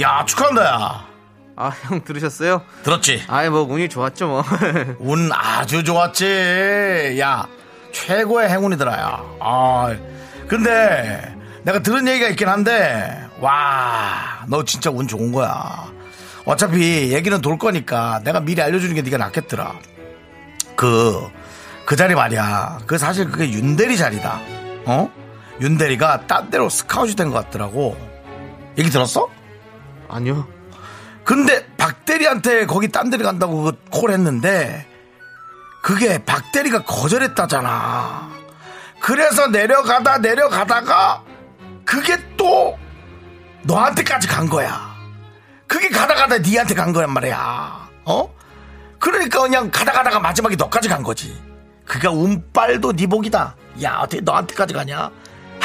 야 0.00 0.24
축하한다 0.24 0.64
야 0.64 1.06
아, 1.58 1.68
형 1.84 2.02
들으셨어요? 2.04 2.62
들었지 2.82 3.22
아이, 3.28 3.48
뭐, 3.48 3.62
운이 3.62 3.88
좋았죠, 3.88 4.26
뭐. 4.28 4.44
운 5.00 5.30
아주 5.32 5.84
좋았지 5.84 7.16
야 7.20 7.46
최고의 7.92 8.50
행운이더라 8.50 8.92
야 8.92 9.22
아 9.40 9.94
근데 10.48 11.34
내가 11.62 11.78
들은 11.80 12.06
얘기가 12.08 12.28
있긴 12.28 12.48
한데 12.48 13.26
와 13.40 14.44
너 14.48 14.64
진짜 14.64 14.90
운 14.90 15.08
좋은 15.08 15.32
거야 15.32 15.90
어차피 16.44 17.12
얘기는 17.12 17.40
돌 17.40 17.58
거니까 17.58 18.20
내가 18.22 18.40
미리 18.40 18.60
알려주는 18.62 18.94
게 18.94 19.02
네가 19.02 19.16
낫겠더라 19.18 19.74
그, 20.76 21.26
그 21.86 21.96
자리 21.96 22.14
말이야. 22.14 22.80
그 22.86 22.98
사실 22.98 23.30
그게 23.30 23.50
윤대리 23.50 23.96
자리다. 23.96 24.40
어? 24.84 25.10
윤대리가 25.60 26.26
딴 26.26 26.50
데로 26.50 26.68
스카웃이 26.68 27.14
된것 27.14 27.44
같더라고. 27.44 27.96
얘기 28.78 28.90
들었어? 28.90 29.28
아니요. 30.08 30.46
근데 31.24 31.66
박대리한테 31.76 32.66
거기 32.66 32.88
딴 32.88 33.10
데를 33.10 33.24
간다고 33.24 33.64
그콜 33.64 34.10
했는데 34.10 34.86
그게 35.82 36.24
박대리가 36.24 36.84
거절했다잖아. 36.84 38.30
그래서 39.00 39.48
내려가다 39.48 40.18
내려가다가 40.18 41.22
그게 41.84 42.16
또 42.36 42.78
너한테까지 43.62 44.28
간 44.28 44.48
거야. 44.48 44.94
그게 45.66 45.88
가다 45.88 46.14
가다 46.14 46.38
니한테 46.38 46.74
간 46.74 46.92
거란 46.92 47.12
말이야. 47.12 47.88
어? 48.04 48.34
그러니까 48.98 49.40
그냥 49.40 49.70
가다 49.70 49.92
가다가 49.92 50.20
마지막에 50.20 50.56
너까지 50.56 50.88
간 50.88 51.02
거지. 51.02 51.40
그가 51.84 52.10
운빨도 52.10 52.92
네 52.92 53.06
복이다. 53.06 53.54
야 53.82 53.98
어떻게 53.98 54.20
너한테까지 54.20 54.74
가냐? 54.74 55.10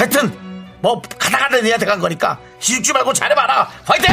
하여튼 0.02 0.36
뭐 0.82 1.00
가다 1.20 1.38
가다 1.38 1.62
니한테 1.62 1.86
간 1.86 2.00
거니까 2.00 2.40
시죽지 2.58 2.92
말고 2.92 3.14
잘해봐라. 3.14 3.70
화이팅! 3.86 4.12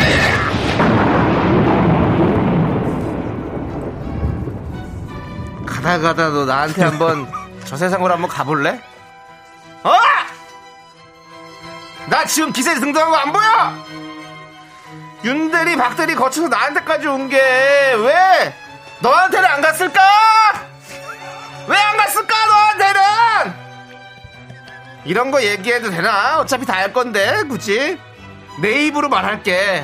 가다 5.67 5.99
가다 5.99 6.29
너 6.31 6.45
나한테 6.45 6.83
한번 6.83 7.31
저 7.65 7.77
세상으로 7.77 8.13
한번 8.15 8.29
가볼래? 8.31 8.81
어? 9.83 9.93
나 12.07 12.25
지금 12.25 12.53
기세에 12.53 12.75
등등한 12.77 13.11
거 13.11 13.17
안 13.17 13.33
보여? 13.33 13.73
윤대리 15.25 15.77
박대리 15.77 16.15
거쳐서 16.15 16.49
나한테까지 16.49 17.07
온 17.07 17.29
게 17.29 17.37
왜 17.39 18.55
너한테는 19.01 19.49
안 19.49 19.61
갔을까? 19.61 20.01
왜 21.67 21.77
안 21.77 21.97
갔을까 21.97 22.35
너한테는? 22.47 23.68
이런 25.09 25.31
거 25.31 25.43
얘기해도 25.43 25.89
되나? 25.89 26.39
어차피 26.39 26.67
다 26.67 26.77
할 26.77 26.93
건데 26.93 27.43
굳이 27.49 27.97
내 28.61 28.87
입으로 28.87 29.09
말할게 29.09 29.83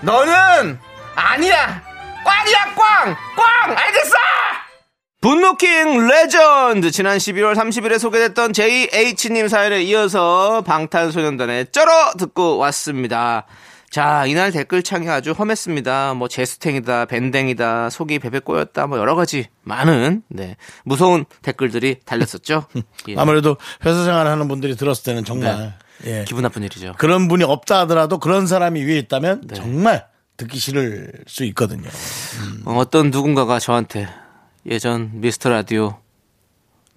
너는 0.00 0.78
아니야 1.16 1.82
꽝이야 2.24 2.74
꽝! 2.76 3.16
꽝! 3.36 3.76
알겠어! 3.76 4.14
분노킹 5.22 6.06
레전드 6.06 6.92
지난 6.92 7.18
12월 7.18 7.56
30일에 7.56 7.98
소개됐던 7.98 8.52
JH님 8.52 9.48
사연에 9.48 9.82
이어서 9.82 10.62
방탄소년단의 10.66 11.72
쩔어 11.72 12.12
듣고 12.16 12.58
왔습니다. 12.58 13.46
자 13.92 14.24
이날 14.24 14.52
댓글창이 14.52 15.06
아주 15.10 15.32
험했습니다. 15.32 16.14
뭐 16.14 16.26
제스탱이다 16.26 17.04
밴댕이다 17.04 17.90
속이 17.90 18.20
베베 18.20 18.38
꼬였다 18.38 18.86
뭐 18.86 18.96
여러 18.96 19.14
가지 19.14 19.48
많은 19.64 20.22
네 20.28 20.56
무서운 20.86 21.26
댓글들이 21.42 22.00
달렸었죠. 22.06 22.64
예, 23.08 23.16
아무래도 23.18 23.58
회사 23.84 24.02
생활하는 24.02 24.48
분들이 24.48 24.76
들었을 24.76 25.04
때는 25.04 25.26
정말 25.26 25.74
예. 26.06 26.24
기분 26.26 26.42
나쁜 26.42 26.62
일이죠. 26.62 26.94
그런 26.96 27.28
분이 27.28 27.44
없다 27.44 27.80
하더라도 27.80 28.16
그런 28.16 28.46
사람이 28.46 28.82
위에 28.82 28.96
있다면 28.96 29.42
네. 29.46 29.54
정말 29.56 30.06
듣기 30.38 30.58
싫을 30.58 31.12
수 31.26 31.44
있거든요. 31.44 31.90
어, 32.64 32.76
어떤 32.78 33.10
누군가가 33.10 33.58
저한테 33.58 34.08
예전 34.64 35.10
미스터 35.20 35.50
라디오 35.50 35.98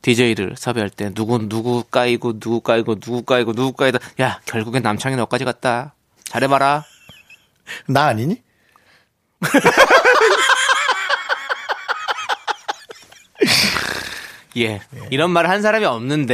DJ를 0.02 0.56
섭외할 0.56 0.90
때 0.90 1.14
누구 1.14 1.50
누구 1.50 1.84
까이고 1.84 2.40
누구 2.40 2.62
까이고 2.62 3.02
누구 3.02 3.24
까이고 3.24 3.52
누구 3.52 3.74
까이다 3.74 4.00
야 4.22 4.40
결국엔 4.46 4.82
남창이 4.82 5.18
너까지 5.18 5.44
갔다 5.44 5.96
잘해봐라 6.30 6.84
나 7.88 8.06
아니니? 8.06 8.42
예 14.58 14.80
이런 15.10 15.32
말을 15.32 15.50
한 15.50 15.62
사람이 15.62 15.84
없는데 15.84 16.34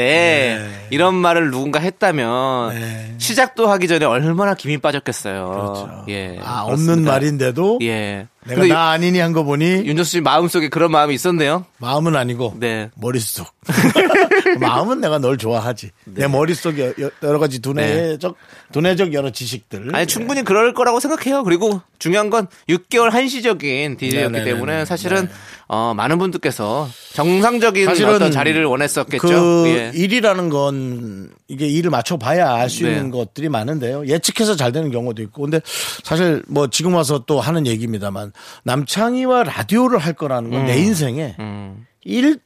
네. 0.61 0.87
이런 0.91 1.15
말을 1.15 1.49
누군가 1.49 1.79
했다면 1.79 3.17
시작도 3.17 3.67
하기 3.67 3.87
전에 3.87 4.05
얼마나 4.05 4.53
김이 4.53 4.77
빠졌겠어요 4.77 5.49
그렇죠. 5.49 6.05
예 6.09 6.37
아, 6.43 6.61
없는 6.61 6.85
그렇습니다. 6.85 7.11
말인데도 7.13 7.79
예 7.81 8.27
내가 8.45 8.67
나 8.67 8.89
아니니 8.91 9.17
한 9.19 9.33
거 9.33 9.43
보니 9.43 9.65
윤정수 9.87 10.11
씨 10.11 10.21
마음속에 10.21 10.69
그런 10.69 10.91
마음이 10.91 11.15
있었네요. 11.15 11.65
마음은 11.79 12.15
아니고 12.15 12.57
네. 12.59 12.91
머릿속. 12.95 13.47
마음은 14.59 15.01
내가 15.01 15.19
널 15.19 15.37
좋아하지. 15.37 15.91
내 16.05 16.27
머릿속에 16.27 16.93
여- 16.99 17.09
여러 17.23 17.39
가지 17.39 17.59
두뇌적 17.61 18.35
두뇌적 18.71 19.13
여러 19.13 19.29
지식들. 19.31 19.87
네. 19.87 19.97
아니 19.97 20.07
충분히 20.07 20.43
그럴 20.43 20.73
거라고 20.73 20.99
생각해요. 20.99 21.43
그리고 21.43 21.81
중요한 21.99 22.29
건 22.29 22.47
6개월 22.69 23.09
한시적인 23.11 23.97
DJ였기 23.97 24.31
네네네네. 24.31 24.43
때문에 24.45 24.85
사실은 24.85 25.29
어, 25.67 25.93
많은 25.95 26.17
분들께서 26.17 26.89
정상적인 27.13 27.87
어떤 27.87 28.31
자리를 28.31 28.63
원했었겠죠. 28.65 29.27
그 29.27 29.63
예. 29.67 29.91
일이라는 29.93 30.49
건 30.49 31.29
이게 31.47 31.67
일을 31.67 31.89
맞춰봐야 31.91 32.53
알수 32.55 32.83
네. 32.83 32.91
있는 32.91 33.11
것들이 33.11 33.47
많은데요. 33.49 34.05
예측해서 34.07 34.55
잘 34.55 34.71
되는 34.71 34.91
경우도 34.91 35.21
있고. 35.23 35.43
근데 35.43 35.61
사실 36.03 36.43
뭐 36.47 36.67
지금 36.69 36.93
와서 36.95 37.23
또 37.25 37.39
하는 37.39 37.67
얘기입니다만 37.67 38.33
남창희와 38.63 39.43
라디오를 39.43 39.97
할 39.99 40.13
거라는 40.13 40.49
건내 40.49 40.77
인생에 40.77 41.35
음. 41.39 41.85
일 42.03 42.39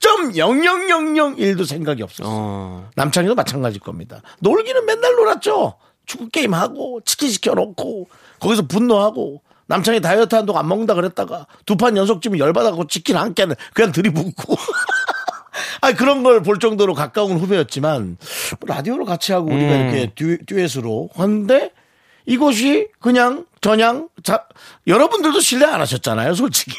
0.00001도 0.00 1.66
생각이 1.66 2.02
없었어. 2.02 2.24
요 2.24 2.28
어. 2.32 2.88
남창희도 2.96 3.34
마찬가지일 3.34 3.80
겁니다. 3.80 4.20
놀기는 4.40 4.84
맨날 4.86 5.14
놀았죠. 5.14 5.74
축구 6.06 6.28
게임 6.30 6.54
하고 6.54 7.00
치킨 7.04 7.30
시켜 7.30 7.54
놓고 7.54 8.08
거기서 8.40 8.62
분노하고 8.66 9.42
남창희 9.66 10.00
다이어트 10.00 10.34
한동 10.34 10.56
안 10.58 10.66
먹는다 10.66 10.94
그랬다가 10.94 11.46
두 11.66 11.76
판 11.76 11.96
연속 11.96 12.20
찌면 12.22 12.38
열받아고 12.40 12.86
치킨 12.88 13.16
한 13.16 13.34
개는 13.34 13.54
그냥 13.74 13.92
들이붓고. 13.92 14.56
아 15.82 15.92
그런 15.92 16.22
걸 16.22 16.42
볼 16.42 16.58
정도로 16.58 16.94
가까운 16.94 17.38
후배였지만 17.38 18.16
뭐 18.60 18.74
라디오를 18.74 19.04
같이 19.04 19.32
하고 19.32 19.46
우리가 19.52 19.72
음. 19.74 19.80
이렇게 19.80 20.12
듀, 20.14 20.38
듀엣으로 20.46 21.10
하는데 21.14 21.70
이곳이 22.26 22.88
그냥 23.00 23.46
전향 23.60 24.08
자 24.22 24.46
여러분들도 24.86 25.40
신뢰 25.40 25.66
안 25.66 25.80
하셨잖아요, 25.80 26.34
솔직히. 26.34 26.72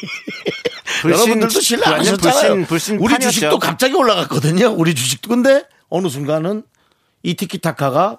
불신- 1.02 1.10
여러분들도 1.12 1.60
신뢰 1.60 1.84
안 1.86 2.00
하셨잖아요. 2.00 2.54
불신- 2.54 2.66
불신 2.66 2.96
우리 2.98 3.14
판이었죠. 3.14 3.30
주식도 3.30 3.58
갑자기 3.58 3.94
올라갔거든요. 3.94 4.74
우리 4.76 4.94
주식도. 4.94 5.28
근데 5.28 5.64
어느 5.88 6.08
순간은 6.08 6.64
이 7.22 7.34
티키타카가 7.34 8.18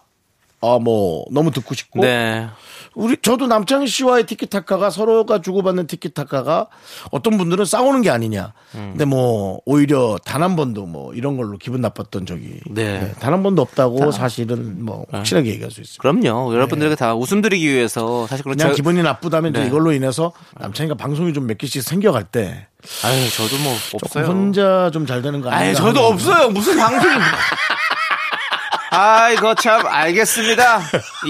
아뭐 0.62 1.26
너무 1.32 1.52
듣고 1.52 1.76
싶고 1.76 2.02
네. 2.02 2.48
우리 2.96 3.18
저도 3.22 3.48
남창희 3.48 3.88
씨와의 3.88 4.26
티키타카가 4.26 4.90
서로가 4.90 5.42
주고받는 5.42 5.88
티키타카가 5.88 6.68
어떤 7.12 7.38
분들은 7.38 7.66
싸우는 7.66 8.02
게 8.02 8.10
아니냐. 8.10 8.54
음. 8.76 8.90
근데 8.92 9.06
뭐 9.06 9.60
오히려 9.66 10.18
단 10.26 10.44
한 10.44 10.56
번도 10.58 10.86
뭐 10.86 11.14
이런 11.14 11.38
걸로 11.38 11.58
기분 11.58 11.80
나빴던 11.82 12.26
적이 12.26 12.60
네. 12.70 13.14
단한 13.20 13.44
번도 13.44 13.62
없다고 13.62 14.12
사실은 14.12 14.84
뭐 14.84 15.06
확실하게 15.10 15.52
얘기할 15.52 15.72
수 15.72 15.80
있습니다. 15.80 16.02
그럼요. 16.02 16.54
여러분들에게 16.54 16.96
다 16.96 17.16
웃음 17.16 17.42
드리기 17.42 17.66
위해서 17.66 18.28
사실 18.28 18.44
그렇죠. 18.44 18.58
그냥 18.58 18.76
기분이 18.76 19.02
나쁘다면 19.02 19.54
네. 19.54 19.66
이걸로 19.68 19.92
인해서 19.94 20.34
남창희가 20.60 20.96
방송이 20.96 21.32
좀 21.34 21.48
몇 21.48 21.58
개씩 21.58 21.82
생겨갈 21.82 22.24
때 22.26 22.68
아유, 23.04 23.30
저도 23.32 23.58
뭐 23.64 23.74
없어요. 23.94 24.26
혼자 24.26 24.90
좀 24.92 25.06
잘 25.06 25.22
되는 25.22 25.40
거. 25.40 25.50
아유, 25.50 25.74
저도 25.74 26.02
없어요. 26.08 26.50
무슨 26.50 26.76
방송이. 26.78 27.16
아이거 28.96 29.56
참 29.56 29.88
알겠습니다. 29.88 30.82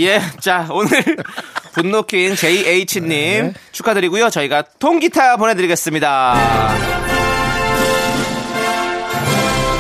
예, 0.02 0.20
자 0.42 0.68
오늘 0.70 0.90
분노킹 1.72 2.36
JH님 2.36 3.08
네. 3.08 3.54
축하드리고요. 3.72 4.30
저희가 4.30 4.64
통기타 4.80 5.38
보내드리겠습니다. 5.38 6.34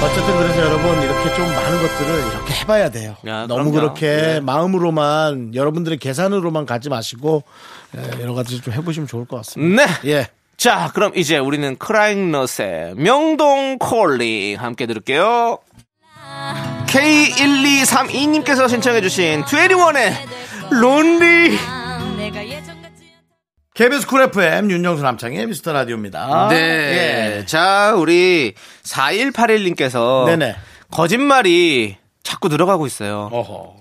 어쨌든 0.01 0.37
그래서 0.37 0.59
여러분 0.61 1.01
이렇게 1.01 1.35
좀 1.35 1.45
많은 1.45 1.81
것들을 1.81 2.27
이렇게 2.31 2.53
해봐야 2.53 2.89
돼요. 2.89 3.17
야, 3.27 3.47
너무 3.47 3.69
그럼요. 3.69 3.71
그렇게 3.73 4.35
예. 4.35 4.39
마음으로만 4.39 5.53
여러분들의 5.53 5.97
계산으로만 5.97 6.65
가지 6.65 6.87
마시고 6.89 7.43
예, 7.97 8.21
여러 8.21 8.33
가지 8.33 8.61
좀 8.61 8.73
해보시면 8.73 9.07
좋을 9.07 9.25
것 9.25 9.35
같습니다. 9.37 9.85
네. 9.85 10.09
예. 10.09 10.27
자, 10.55 10.89
그럼 10.93 11.11
이제 11.15 11.37
우리는 11.37 11.77
크라잉넛의 11.77 12.93
명동 12.95 13.77
Calling 13.79 14.57
함께 14.59 14.85
들을게요. 14.85 15.59
K1232님께서 16.93 18.69
신청해주신 18.69 19.43
2NE1의 19.45 20.13
Lonely. 20.72 21.57
KBS 23.73 24.05
Cool 24.05 24.22
FM 24.21 24.69
윤정수 24.69 25.01
남창희의 25.01 25.48
미스터 25.47 25.73
라디오입니다. 25.73 26.50
네. 26.50 26.55
예. 27.39 27.45
자, 27.47 27.93
우리 27.95 28.53
4181님께서 28.83 30.27
네네. 30.27 30.55
거짓말이 30.91 31.97
자꾸 32.21 32.50
늘어가고 32.50 32.85
있어요. 32.85 33.29
어허. 33.31 33.75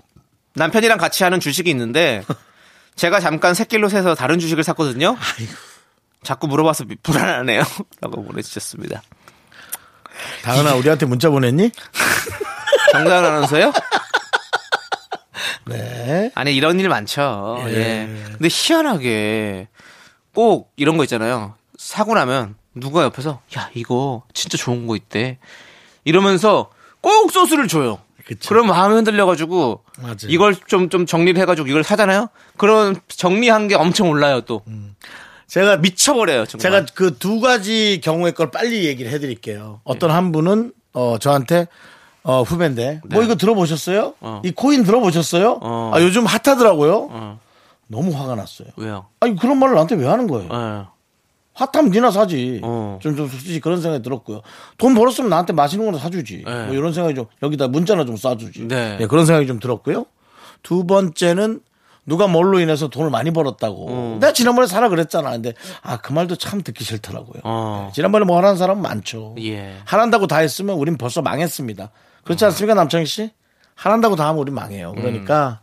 남편이랑 0.55 0.97
같이 0.97 1.23
하는 1.23 1.39
주식이 1.39 1.69
있는데 1.69 2.23
제가 2.95 3.19
잠깐 3.19 3.53
새길로 3.53 3.89
세서 3.89 4.15
다른 4.15 4.39
주식을 4.39 4.63
샀거든요. 4.63 5.15
자꾸 6.23 6.47
물어봐서 6.47 6.85
미- 6.85 6.95
불안하네요. 7.03 7.61
라고 8.01 8.23
보내주셨습니다. 8.23 9.03
다은아 10.41 10.73
우리한테 10.75 11.05
문자 11.05 11.29
보냈니? 11.29 11.69
정다은 12.91 13.25
아나운서요? 13.25 13.73
네. 15.65 16.31
아니 16.35 16.55
이런 16.55 16.79
일 16.79 16.89
많죠. 16.89 17.57
예. 17.67 17.73
예. 17.73 18.23
근데 18.31 18.47
희한하게 18.51 19.67
꼭 20.33 20.71
이런 20.75 20.97
거 20.97 21.03
있잖아요. 21.03 21.55
사고 21.77 22.13
나면 22.15 22.55
누가 22.75 23.03
옆에서 23.03 23.41
야 23.57 23.69
이거 23.73 24.23
진짜 24.33 24.57
좋은 24.57 24.87
거 24.87 24.95
있대. 24.95 25.37
이러면서 26.05 26.69
꼭 27.01 27.31
소스를 27.31 27.67
줘요. 27.67 27.99
그쵸. 28.25 28.49
그럼 28.49 28.67
마음이 28.67 28.95
흔들려가지고 28.95 29.83
맞아요. 29.99 30.15
이걸 30.27 30.55
좀 30.55 30.89
좀 30.89 31.05
정리를 31.05 31.41
해가지고 31.41 31.67
이걸 31.67 31.83
사잖아요. 31.83 32.29
그런 32.57 32.95
정리한 33.09 33.67
게 33.67 33.75
엄청 33.75 34.09
올라요 34.09 34.41
또 34.41 34.63
제가 35.47 35.77
미쳐버려요. 35.77 36.45
정말. 36.45 36.61
제가 36.61 36.85
그 36.93 37.17
두 37.19 37.39
가지 37.41 37.99
경우의 38.03 38.33
걸 38.33 38.49
빨리 38.51 38.85
얘기를 38.85 39.11
해드릴게요. 39.11 39.81
어떤 39.83 40.11
한 40.11 40.31
분은 40.31 40.73
어 40.93 41.17
저한테 41.19 41.67
어 42.23 42.41
후배인데 42.41 43.01
뭐 43.09 43.21
이거 43.23 43.35
들어보셨어요? 43.35 44.01
네. 44.03 44.11
어. 44.21 44.41
이 44.45 44.51
코인 44.51 44.83
들어보셨어요? 44.83 45.59
어. 45.61 45.91
아 45.93 46.01
요즘 46.01 46.25
핫하더라고요. 46.25 47.09
어. 47.11 47.39
너무 47.87 48.11
화가 48.15 48.35
났어요. 48.35 48.69
왜요? 48.77 49.05
아니 49.19 49.35
그런 49.35 49.59
말을 49.59 49.75
나한테 49.75 49.95
왜 49.95 50.07
하는 50.07 50.27
거예요? 50.27 50.49
예. 50.51 50.93
핫하면 51.53 51.91
니나 51.91 52.09
사지. 52.11 52.59
어. 52.63 52.97
좀, 53.01 53.15
좀 53.15 53.27
솔직히 53.27 53.59
그런 53.59 53.81
생각이 53.81 54.03
들었고요. 54.03 54.41
돈 54.77 54.95
벌었으면 54.95 55.29
나한테 55.29 55.53
맛있는 55.53 55.85
거나 55.85 55.99
사주지. 55.99 56.43
네. 56.45 56.65
뭐 56.65 56.73
이런 56.73 56.93
생각이 56.93 57.13
좀 57.13 57.25
여기다 57.43 57.67
문자나 57.67 58.05
좀 58.05 58.15
쏴주지. 58.15 58.67
네. 58.67 58.97
예, 59.01 59.07
그런 59.07 59.25
생각이 59.25 59.45
좀 59.45 59.59
들었고요. 59.59 60.05
두 60.63 60.85
번째는 60.87 61.59
누가 62.05 62.27
뭘로 62.27 62.59
인해서 62.59 62.89
돈을 62.89 63.09
많이 63.09 63.31
벌었다고. 63.31 64.17
내가 64.19 64.33
지난번에 64.33 64.67
사라 64.67 64.89
그랬잖아. 64.89 65.31
근데 65.31 65.53
아 65.81 65.97
그 65.97 66.11
말도 66.11 66.35
참 66.35 66.61
듣기 66.61 66.83
싫더라고요. 66.83 67.41
어. 67.43 67.85
네, 67.87 67.93
지난번에 67.95 68.25
뭐 68.25 68.37
하라는 68.37 68.57
사람 68.57 68.81
많죠. 68.81 69.35
예. 69.39 69.75
하란다고 69.85 70.27
다 70.27 70.37
했으면 70.39 70.75
우린 70.75 70.97
벌써 70.97 71.21
망했습니다. 71.21 71.91
그렇지 72.25 72.43
않습니까, 72.45 72.73
남창희 72.73 73.05
씨? 73.05 73.31
하란다고 73.75 74.15
다 74.17 74.27
하면 74.27 74.39
우린 74.41 74.53
망해요. 74.53 74.93
그러니까 74.93 75.61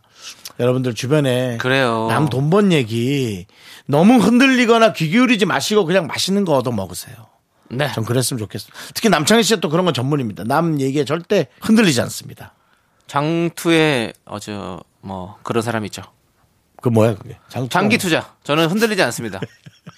여러분들 0.59 0.93
주변에 0.95 1.53
음. 1.53 1.57
그래요. 1.59 2.07
남 2.09 2.27
돈 2.29 2.49
번 2.49 2.71
얘기 2.71 3.45
너무 3.85 4.15
흔들리거나 4.19 4.93
귀 4.93 5.09
기울이지 5.09 5.45
마시고 5.45 5.85
그냥 5.85 6.07
맛있는 6.07 6.43
거 6.45 6.55
얻어 6.57 6.71
먹으세요. 6.71 7.15
네. 7.69 7.89
전 7.93 8.03
그랬으면 8.03 8.37
좋겠습니다. 8.39 8.77
특히 8.93 9.09
남창희 9.09 9.43
씨가 9.43 9.61
또 9.61 9.69
그런 9.69 9.85
건 9.85 9.93
전문입니다. 9.93 10.43
남 10.43 10.79
얘기에 10.81 11.05
절대 11.05 11.47
흔들리지 11.61 12.01
않습니다. 12.01 12.53
장투에 13.07 14.13
어저 14.25 14.81
뭐 15.01 15.37
그런 15.43 15.61
사람 15.61 15.85
있죠. 15.85 16.01
그 16.81 16.89
뭐야 16.89 17.15
그게? 17.15 17.37
장, 17.47 17.69
장기 17.69 17.97
투자. 17.97 18.25
저는 18.43 18.67
흔들리지 18.67 19.01
않습니다. 19.03 19.39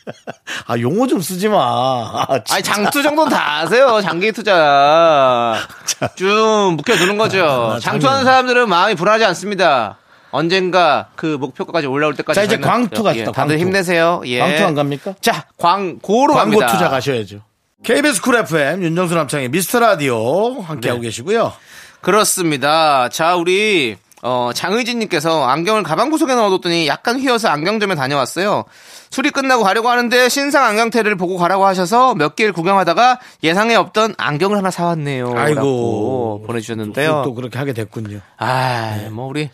아 0.67 0.77
용어 0.79 1.07
좀 1.07 1.21
쓰지 1.21 1.47
마. 1.47 1.57
아. 1.57 2.39
아니 2.49 2.61
장투 2.63 3.01
정도는 3.01 3.31
다 3.31 3.59
아세요. 3.59 4.01
장기 4.01 4.31
투자. 4.31 5.57
쭉 6.15 6.73
묵혀두는 6.77 7.17
거죠. 7.17 7.73
아, 7.75 7.79
장투하는 7.79 8.19
장기. 8.19 8.25
사람들은 8.25 8.69
마음이 8.69 8.95
불안하지 8.95 9.25
않습니다. 9.25 9.97
언젠가 10.31 11.09
그 11.15 11.37
목표까지 11.39 11.87
올라올 11.87 12.15
때까지. 12.15 12.35
자, 12.35 12.43
이제 12.43 12.57
광투 12.57 13.03
갑시다, 13.03 13.21
예, 13.29 13.31
다들 13.31 13.55
광투. 13.55 13.57
힘내세요. 13.57 14.21
예. 14.25 14.39
광투 14.39 14.65
안 14.65 14.73
갑니까? 14.75 15.13
자, 15.21 15.45
광고로 15.57 16.33
광고 16.33 16.57
갑니다. 16.57 16.67
투자 16.67 16.89
가셔야죠. 16.89 17.41
KBS 17.83 18.21
Cool 18.21 18.35
FM 18.37 18.83
윤정수 18.83 19.13
남창희 19.13 19.49
미스터 19.49 19.79
라디오 19.79 20.59
함께하고 20.61 21.01
네. 21.01 21.07
계시고요. 21.07 21.53
그렇습니다. 22.01 23.09
자, 23.09 23.35
우리 23.35 23.97
어, 24.25 24.51
장의진님께서 24.53 25.45
안경을 25.45 25.83
가방 25.83 26.09
구석에 26.09 26.33
넣어뒀더니 26.33 26.87
약간 26.87 27.19
휘어서 27.19 27.49
안경점에 27.49 27.95
다녀왔어요. 27.95 28.63
수리 29.09 29.31
끝나고 29.31 29.63
가려고 29.63 29.89
하는데 29.89 30.29
신상 30.29 30.63
안경테를 30.63 31.17
보고 31.17 31.37
가라고 31.37 31.65
하셔서 31.65 32.15
몇 32.15 32.37
개를 32.37 32.53
구경하다가 32.53 33.19
예상에 33.43 33.75
없던 33.75 34.15
안경을 34.17 34.57
하나 34.57 34.71
사왔네요. 34.71 35.33
아이고. 35.35 36.43
보내주셨는데요. 36.47 37.23
또 37.25 37.33
그렇게 37.33 37.59
하게 37.59 37.73
됐군요. 37.73 38.21
아, 38.37 39.09
뭐 39.11 39.27
우리 39.27 39.49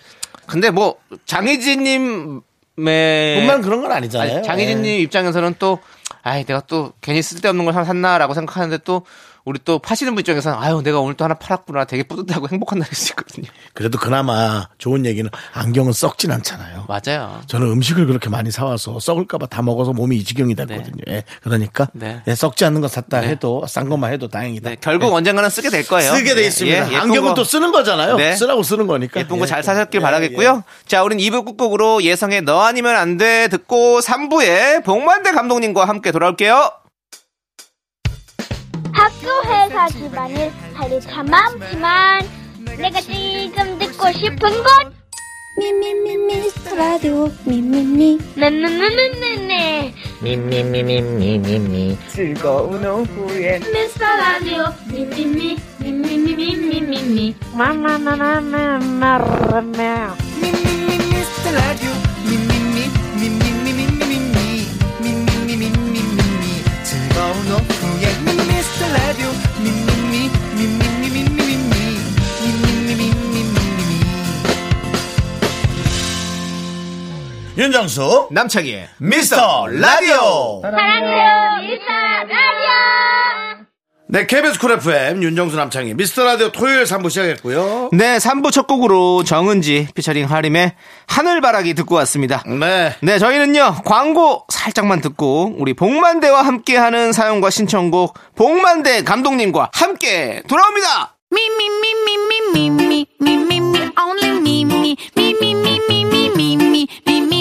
근데 0.45 0.69
뭐 0.69 0.97
장희진님의 1.25 2.41
뿐만 2.75 3.62
그런 3.63 3.82
건 3.82 3.91
아니잖아요. 3.91 4.38
아니, 4.38 4.43
장희진님 4.45 4.86
예. 4.86 4.99
입장에서는 4.99 5.55
또 5.58 5.79
아이 6.21 6.43
내가 6.43 6.62
또 6.67 6.93
괜히 7.01 7.23
쓸데없는 7.23 7.65
걸 7.65 7.73
하나 7.73 7.86
샀나라고 7.86 8.36
생각하는데 8.36 8.77
또 8.84 9.03
우리 9.45 9.58
또 9.65 9.80
파시는 9.80 10.13
분 10.13 10.19
입장에서는 10.21 10.58
아유 10.60 10.82
내가 10.84 10.99
오늘 10.99 11.15
또 11.15 11.23
하나 11.23 11.34
팔았구나 11.34 11.86
되게 11.86 12.04
뿌듯하고 12.04 12.47
행복한 12.49 12.80
날일 12.80 12.93
수 12.93 13.12
있거든요. 13.13 13.47
그래도 13.73 13.97
그나마 13.97 14.67
좋은 14.78 15.06
얘기는 15.06 15.30
안경은 15.54 15.93
썩진 15.93 16.32
않잖아요. 16.32 16.86
맞아요. 16.88 17.41
저는 17.47 17.67
음식을 17.71 18.06
그렇게 18.06 18.30
많이 18.30 18.52
사와서 18.52 18.99
썩을까봐 18.99 19.47
다 19.47 19.62
먹어서 19.62 19.93
몸이 19.93 20.17
이 20.17 20.23
지경이 20.23 20.56
됐거든요. 20.56 21.04
예, 21.10 21.23
그러니까 21.41 21.88
네. 21.93 22.21
예, 22.28 22.36
썩지 22.36 22.65
않는 22.65 22.82
거 22.82 22.88
샀다 22.88 23.21
네. 23.21 23.30
해도 23.30 23.65
싼 23.67 23.89
것만 23.89 24.12
해도 24.13 24.28
다행이다. 24.28 24.69
네, 24.69 24.75
결국 24.80 25.13
언젠가는 25.13 25.49
쓰게 25.49 25.69
될 25.69 25.88
거예요. 25.88 26.13
쓰게 26.13 26.36
돼 26.36 26.43
예, 26.43 26.47
있습니다. 26.47 26.91
예, 26.93 26.97
안경은 26.97 27.30
거- 27.30 27.34
또 27.34 27.43
쓰는 27.43 27.71
거잖아요. 27.71 28.17
네. 28.17 28.36
쓰라고 28.36 28.62
쓰는 28.63 28.88
거니까. 28.88 29.19
예쁜 29.21 29.38
거 29.39 29.43
예. 29.45 29.47
잘 29.47 29.63
사셨길 29.63 29.99
예, 29.99 30.04
바라겠고요. 30.04 30.63
자, 30.86 31.04
우린 31.04 31.17
2부 31.19 31.45
끝곡으로 31.45 32.04
예성의 32.04 32.41
너 32.43 32.62
아니면 32.62 32.95
안 32.95 33.17
돼 33.17 33.47
듣고 33.49 33.99
3부에 33.99 34.84
복만대 34.84 35.32
감독님과 35.32 35.86
함께 35.86 36.12
돌아올게요. 36.12 36.71
학교 39.00 39.28
회사 39.48 39.88
집안일 39.88 40.52
할 40.74 40.92
일 40.92 41.00
참 41.00 41.26
많지만 41.28 42.28
내가 42.78 43.00
지금 43.00 43.80
듣고 43.80 44.12
싶은 44.12 44.38
건 44.38 44.94
미미미 45.58 46.18
미스터 46.18 46.76
라디오 46.76 47.32
미미미 47.46 48.20
네네네네네 48.36 49.94
즐거운 52.10 52.86
오후에 52.86 53.60
미스터 53.60 54.06
라디오 54.06 54.66
미미미 54.92 55.58
미미미미미미미 55.80 57.36
마마마마마마마마 57.54 59.10
윤정수 77.58 78.30
남창희의 78.32 78.88
미스터 78.99 79.67
라디오. 79.67 80.62
사랑해요 80.62 81.62
미스터 81.62 81.91
라디오 81.91 82.59
네, 84.12 84.26
KBS 84.26 84.58
Cool 84.58 84.72
FM 84.72 85.22
윤정수 85.22 85.56
남창희 85.56 85.93
미스터 85.93 86.24
라디오 86.24 86.52
토요일 86.52 86.84
3부 86.86 87.12
시작했고요. 87.12 87.91
네, 87.93 88.17
3부 88.17 88.52
첫 88.52 88.65
곡으로 88.65 89.24
정은지 89.24 89.88
피처링 89.93 90.26
하림의 90.26 90.74
하늘바라기 91.06 91.76
듣고 91.76 91.93
왔습니다. 91.93 92.41
네. 92.48 92.95
네, 93.04 93.19
저희는요, 93.19 93.84
광고 93.86 94.45
살짝만 94.50 95.02
듣고, 95.02 95.54
우리 95.60 95.76
복만대와 95.76 96.41
함께 96.41 96.76
하는 96.76 97.13
사연과 97.13 97.52
신청곡, 97.52 98.17
복만대 98.36 99.04
감독님과 99.04 99.69
함께 99.74 100.41
돌아옵니다! 100.48 101.17
Only 104.02 104.39
me, 104.39 104.98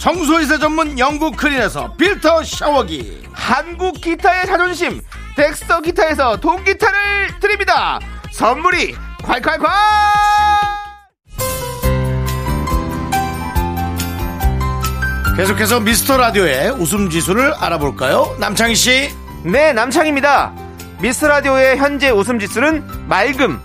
청소이사 0.00 0.58
전문 0.58 0.98
영국 0.98 1.36
크린에서 1.36 1.92
필터 1.94 2.42
샤워기. 2.42 3.22
한국 3.32 4.00
기타의 4.00 4.46
자존심 4.46 5.00
덱스터 5.36 5.82
기타에서 5.82 6.36
동기타를 6.38 7.38
드립니다. 7.40 8.00
선물이 8.32 8.94
콸콸콸! 9.22 9.66
계속해서 15.36 15.80
미스터 15.80 16.16
라디오의 16.16 16.70
웃음 16.72 17.08
지수를 17.10 17.52
알아볼까요? 17.54 18.36
남창희 18.38 18.74
씨. 18.74 19.10
네 19.44 19.72
남창입니다. 19.72 20.52
미스라디오의 21.00 21.76
현재 21.78 22.10
웃음 22.10 22.38
지수는 22.38 22.84
맑음. 23.08 23.60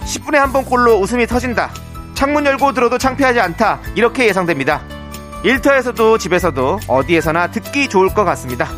10분에 0.00 0.34
한 0.36 0.52
번 0.52 0.64
꼴로 0.64 0.96
웃음이 0.98 1.26
터진다. 1.26 1.70
창문 2.14 2.44
열고 2.46 2.72
들어도 2.72 2.98
창피하지 2.98 3.40
않다. 3.40 3.80
이렇게 3.94 4.26
예상됩니다 4.26 4.82
일터에서도 5.44 6.18
집에서도 6.18 6.80
어디에서나 6.88 7.50
듣기 7.50 7.88
좋을 7.88 8.14
것 8.14 8.24
같습니다 8.24 8.68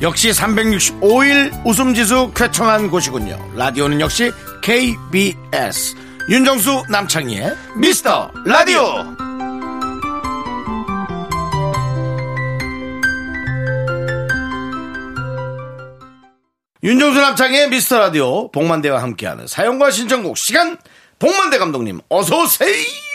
역시 0.00 0.30
365일 0.30 1.66
웃음 1.66 1.92
지수 1.92 2.32
쾌청한 2.34 2.88
곳이군요. 2.88 3.36
라디오는 3.54 4.00
역시 4.00 4.32
KBS. 4.62 5.94
윤정수 6.30 6.84
남창희의 6.88 7.54
미스터 7.76 8.30
라디오. 8.46 8.80
윤정수 16.82 17.20
남창희의 17.20 17.68
미스터 17.68 17.98
라디오 17.98 18.50
복만대와 18.52 19.02
함께하는 19.02 19.46
사연과 19.46 19.90
신청곡 19.90 20.38
시간 20.38 20.78
복만대 21.18 21.58
감독님 21.58 22.00
어서 22.08 22.42
오세요. 22.42 23.09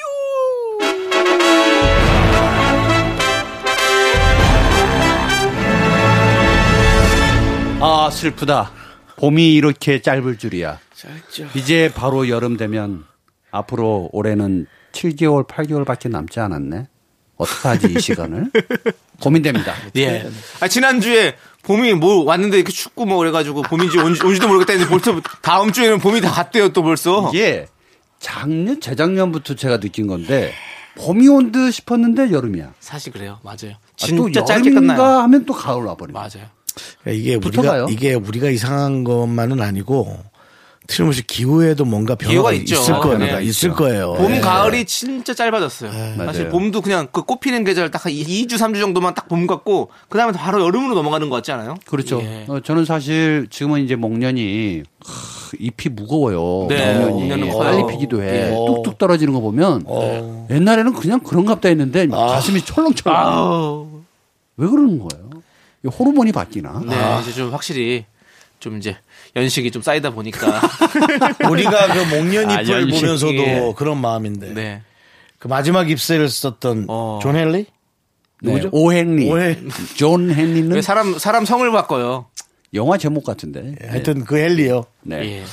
아 7.87 8.09
슬프다. 8.09 8.71
봄이 9.17 9.53
이렇게 9.53 10.01
짧을 10.01 10.37
줄이야. 10.39 10.79
이제 11.53 11.91
바로 11.93 12.27
여름 12.29 12.57
되면 12.57 13.03
앞으로 13.51 14.09
올해는 14.11 14.65
7개월, 14.91 15.47
8개월밖에 15.47 16.09
남지 16.09 16.39
않았네. 16.39 16.87
어떡하지 17.37 17.93
이 17.95 17.99
시간을? 18.01 18.49
고민됩니다. 19.21 19.73
예. 19.97 20.27
아, 20.61 20.67
지난주에 20.67 21.35
봄이 21.63 21.93
뭐 21.93 22.23
왔는데 22.23 22.57
이렇게 22.57 22.71
춥고 22.71 23.05
뭐 23.05 23.17
그래가지고 23.19 23.61
봄인지 23.61 23.99
온지, 23.99 24.25
온지도 24.25 24.47
모르겠다 24.47 24.73
했는데 24.73 24.89
벌써 24.89 25.21
다음 25.43 25.71
주에는 25.71 25.99
봄이 25.99 26.21
다 26.21 26.31
갔대요 26.31 26.69
또 26.69 26.81
벌써. 26.81 27.29
이게 27.33 27.67
작년, 28.19 28.81
재작년부터 28.81 29.53
제가 29.55 29.79
느낀 29.79 30.07
건데 30.07 30.53
봄이 30.97 31.27
온 31.27 31.51
듯 31.51 31.69
싶었는데 31.71 32.31
여름이야. 32.31 32.73
사실 32.79 33.13
그래요. 33.13 33.39
맞아요. 33.43 33.73
아, 33.73 33.77
또 33.99 34.05
진짜 34.07 34.43
짧게 34.43 34.69
여름인가 34.71 34.95
끝나요. 34.95 35.19
하면 35.19 35.45
또 35.45 35.53
가을 35.53 35.83
와버려. 35.83 36.13
맞아요. 36.13 36.47
이게 37.07 37.35
우리가 37.35 37.61
붙어가요. 37.61 37.87
이게 37.89 38.13
우리가 38.13 38.49
이상한 38.49 39.03
것만은 39.03 39.61
아니고 39.61 40.17
틀림없이 40.87 41.25
기후에도 41.25 41.83
뭔가 41.83 42.13
변화가 42.13 42.31
기후가 42.31 42.51
있죠. 42.53 42.75
있을 42.75 42.93
겁니다. 42.99 43.39
네, 43.39 43.43
있을 43.45 43.69
있죠. 43.69 43.75
거예요. 43.75 44.13
봄, 44.13 44.31
예. 44.35 44.39
가을이 44.39 44.85
진짜 44.85 45.33
짧아졌어요. 45.33 45.91
사실 45.91 46.15
맞아요. 46.17 46.49
봄도 46.49 46.81
그냥 46.81 47.07
그 47.11 47.23
꽃피는 47.23 47.63
계절 47.63 47.89
딱 47.89 48.03
2주, 48.03 48.51
3주 48.53 48.79
정도만 48.79 49.15
딱 49.15 49.27
봄 49.27 49.47
같고, 49.47 49.89
그 50.09 50.17
다음에 50.19 50.31
바로 50.33 50.63
여름으로 50.63 50.93
넘어가는 50.93 51.27
것 51.29 51.37
같지 51.37 51.51
않아요? 51.53 51.73
그렇죠. 51.87 52.21
예. 52.21 52.45
어, 52.47 52.59
저는 52.59 52.85
사실 52.85 53.47
지금은 53.49 53.83
이제 53.83 53.95
목련이 53.95 54.83
하, 55.03 55.57
잎이 55.59 55.91
무거워요. 55.95 56.67
네, 56.69 56.99
목련이 56.99 57.39
목련은 57.45 57.57
빨리. 57.57 57.87
피기도 57.87 58.21
해. 58.21 58.51
예. 58.51 58.51
뚝뚝 58.51 58.99
떨어지는 58.99 59.33
거 59.33 59.39
보면 59.39 59.85
옛날에는 60.51 60.93
그냥 60.93 61.19
그런갑다 61.21 61.67
했는데 61.69 62.05
가슴이 62.07 62.61
철렁철렁. 62.61 63.17
아우. 63.17 63.87
왜 64.57 64.67
그러는 64.67 64.99
거예요? 64.99 65.25
이 65.85 65.87
호르몬이 65.87 66.31
바뀌나? 66.31 66.81
네, 66.85 66.95
이제 67.21 67.31
좀 67.31 67.53
확실히 67.53 68.05
좀 68.59 68.77
이제 68.77 68.97
연식이 69.35 69.69
좀 69.69 69.81
쌓이다 69.81 70.09
보니까. 70.09 70.61
우리가 71.49 71.93
그 71.93 72.15
목련잎을 72.15 72.93
아. 72.93 72.99
보면서도 72.99 73.35
예. 73.35 73.73
그런 73.75 74.01
마음인데 74.01 74.53
네. 74.53 74.81
그 75.37 75.47
마지막 75.47 75.89
잎새를 75.89 76.27
썼던 76.29 76.85
어. 76.89 77.19
존 77.21 77.35
헨리 77.35 77.67
네, 78.41 78.51
누구죠? 78.53 78.69
오헨리. 78.71 79.29
오해. 79.29 79.57
존 79.95 80.31
헨리는 80.31 80.71
왜 80.71 80.81
사람, 80.81 81.17
사람 81.19 81.45
성을 81.45 81.69
바꿔요. 81.71 82.25
영화 82.73 82.97
제목 82.97 83.23
같은데. 83.23 83.75
하여튼 83.87 84.25
그 84.25 84.37
헨리요. 84.37 84.85
네. 85.03 85.17
예. 85.17 85.43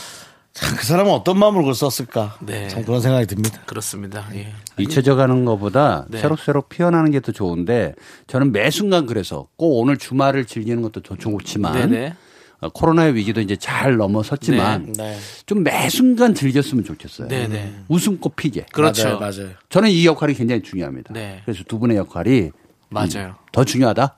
참 0.55 0.77
그 0.77 0.85
사람은 0.85 1.11
어떤 1.13 1.39
마음으로 1.39 1.63
그걸 1.65 1.75
썼을까? 1.75 2.37
네. 2.41 2.69
참 2.69 2.85
그런 2.85 3.01
생각이 3.01 3.27
듭니다. 3.27 3.61
그렇습니다. 3.67 4.27
예. 4.35 4.53
잊혀져 4.79 5.15
가는 5.15 5.45
것보다 5.45 6.05
네. 6.09 6.21
새록새록 6.21 6.69
피어나는 6.69 7.11
게 7.11 7.21
더 7.21 7.33
좋은데 7.33 7.95
저는 8.27 8.53
매 8.53 8.71
순간 8.71 9.07
그래서 9.07 9.47
꼭 9.57 9.79
오늘 9.81 9.97
주말을 9.97 10.45
즐기는 10.45 10.83
것도 10.83 11.01
더 11.03 11.17
좋지만 11.17 11.73
네네. 11.91 12.15
어, 12.61 12.69
코로나의 12.69 13.15
위기도 13.15 13.41
이제 13.41 13.57
잘 13.57 13.97
넘어섰지만 13.97 14.93
네. 14.97 15.19
좀매 15.47 15.89
순간 15.89 16.35
즐겼으면 16.35 16.85
좋겠어요. 16.85 17.29
네네. 17.29 17.85
웃음꽃 17.89 18.37
피게. 18.37 18.67
그렇죠. 18.73 19.05
맞아요, 19.05 19.19
맞아요. 19.21 19.51
저는 19.71 19.89
이 19.91 20.05
역할이 20.07 20.35
굉장히 20.35 20.63
중요합니다. 20.63 21.15
네. 21.15 21.41
그래서 21.45 21.65
두 21.67 21.79
분의 21.79 21.97
역할이 21.97 22.51
맞아요. 22.91 23.37
더 23.53 23.65
중요하다. 23.65 24.17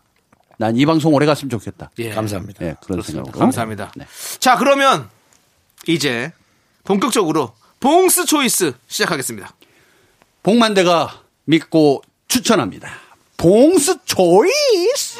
난 0.59 0.77
이 0.77 0.85
방송 0.87 1.13
오래 1.15 1.27
갔으면 1.27 1.51
좋겠다. 1.51 1.91
예. 1.99 2.11
감사합니다. 2.11 2.65
네, 2.65 2.75
그런. 2.85 3.03
생각으로. 3.03 3.39
감사합니다. 3.39 3.93
네. 3.97 4.05
자, 4.41 4.57
그러면 4.57 5.09
이제 5.89 6.33
본격적으로 6.85 7.55
봉스 7.81 8.27
초이스 8.27 8.73
시작하겠습니다. 8.87 9.55
복만대가 10.43 11.23
믿고 11.45 12.03
추천합니다. 12.29 12.89
봉스 13.37 14.05
초이스! 14.05 15.19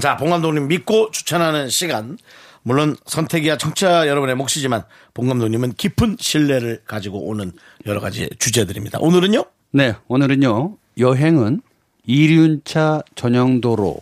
자, 0.00 0.16
봉 0.16 0.30
감독님 0.30 0.68
믿고 0.68 1.10
추천하는 1.10 1.68
시간. 1.68 2.18
물론 2.62 2.96
선택이야 3.06 3.56
청취자 3.56 4.06
여러분의 4.08 4.36
몫이지만 4.36 4.84
봉 5.14 5.26
감독님은 5.26 5.72
깊은 5.74 6.18
신뢰를 6.20 6.82
가지고 6.86 7.26
오는 7.26 7.52
여러 7.86 8.00
가지 8.00 8.28
주제들입니다. 8.38 8.98
오늘은요? 9.00 9.44
네, 9.72 9.94
오늘은요, 10.06 10.76
여행은 10.98 11.62
이륜차 12.08 13.02
전용도로. 13.14 13.96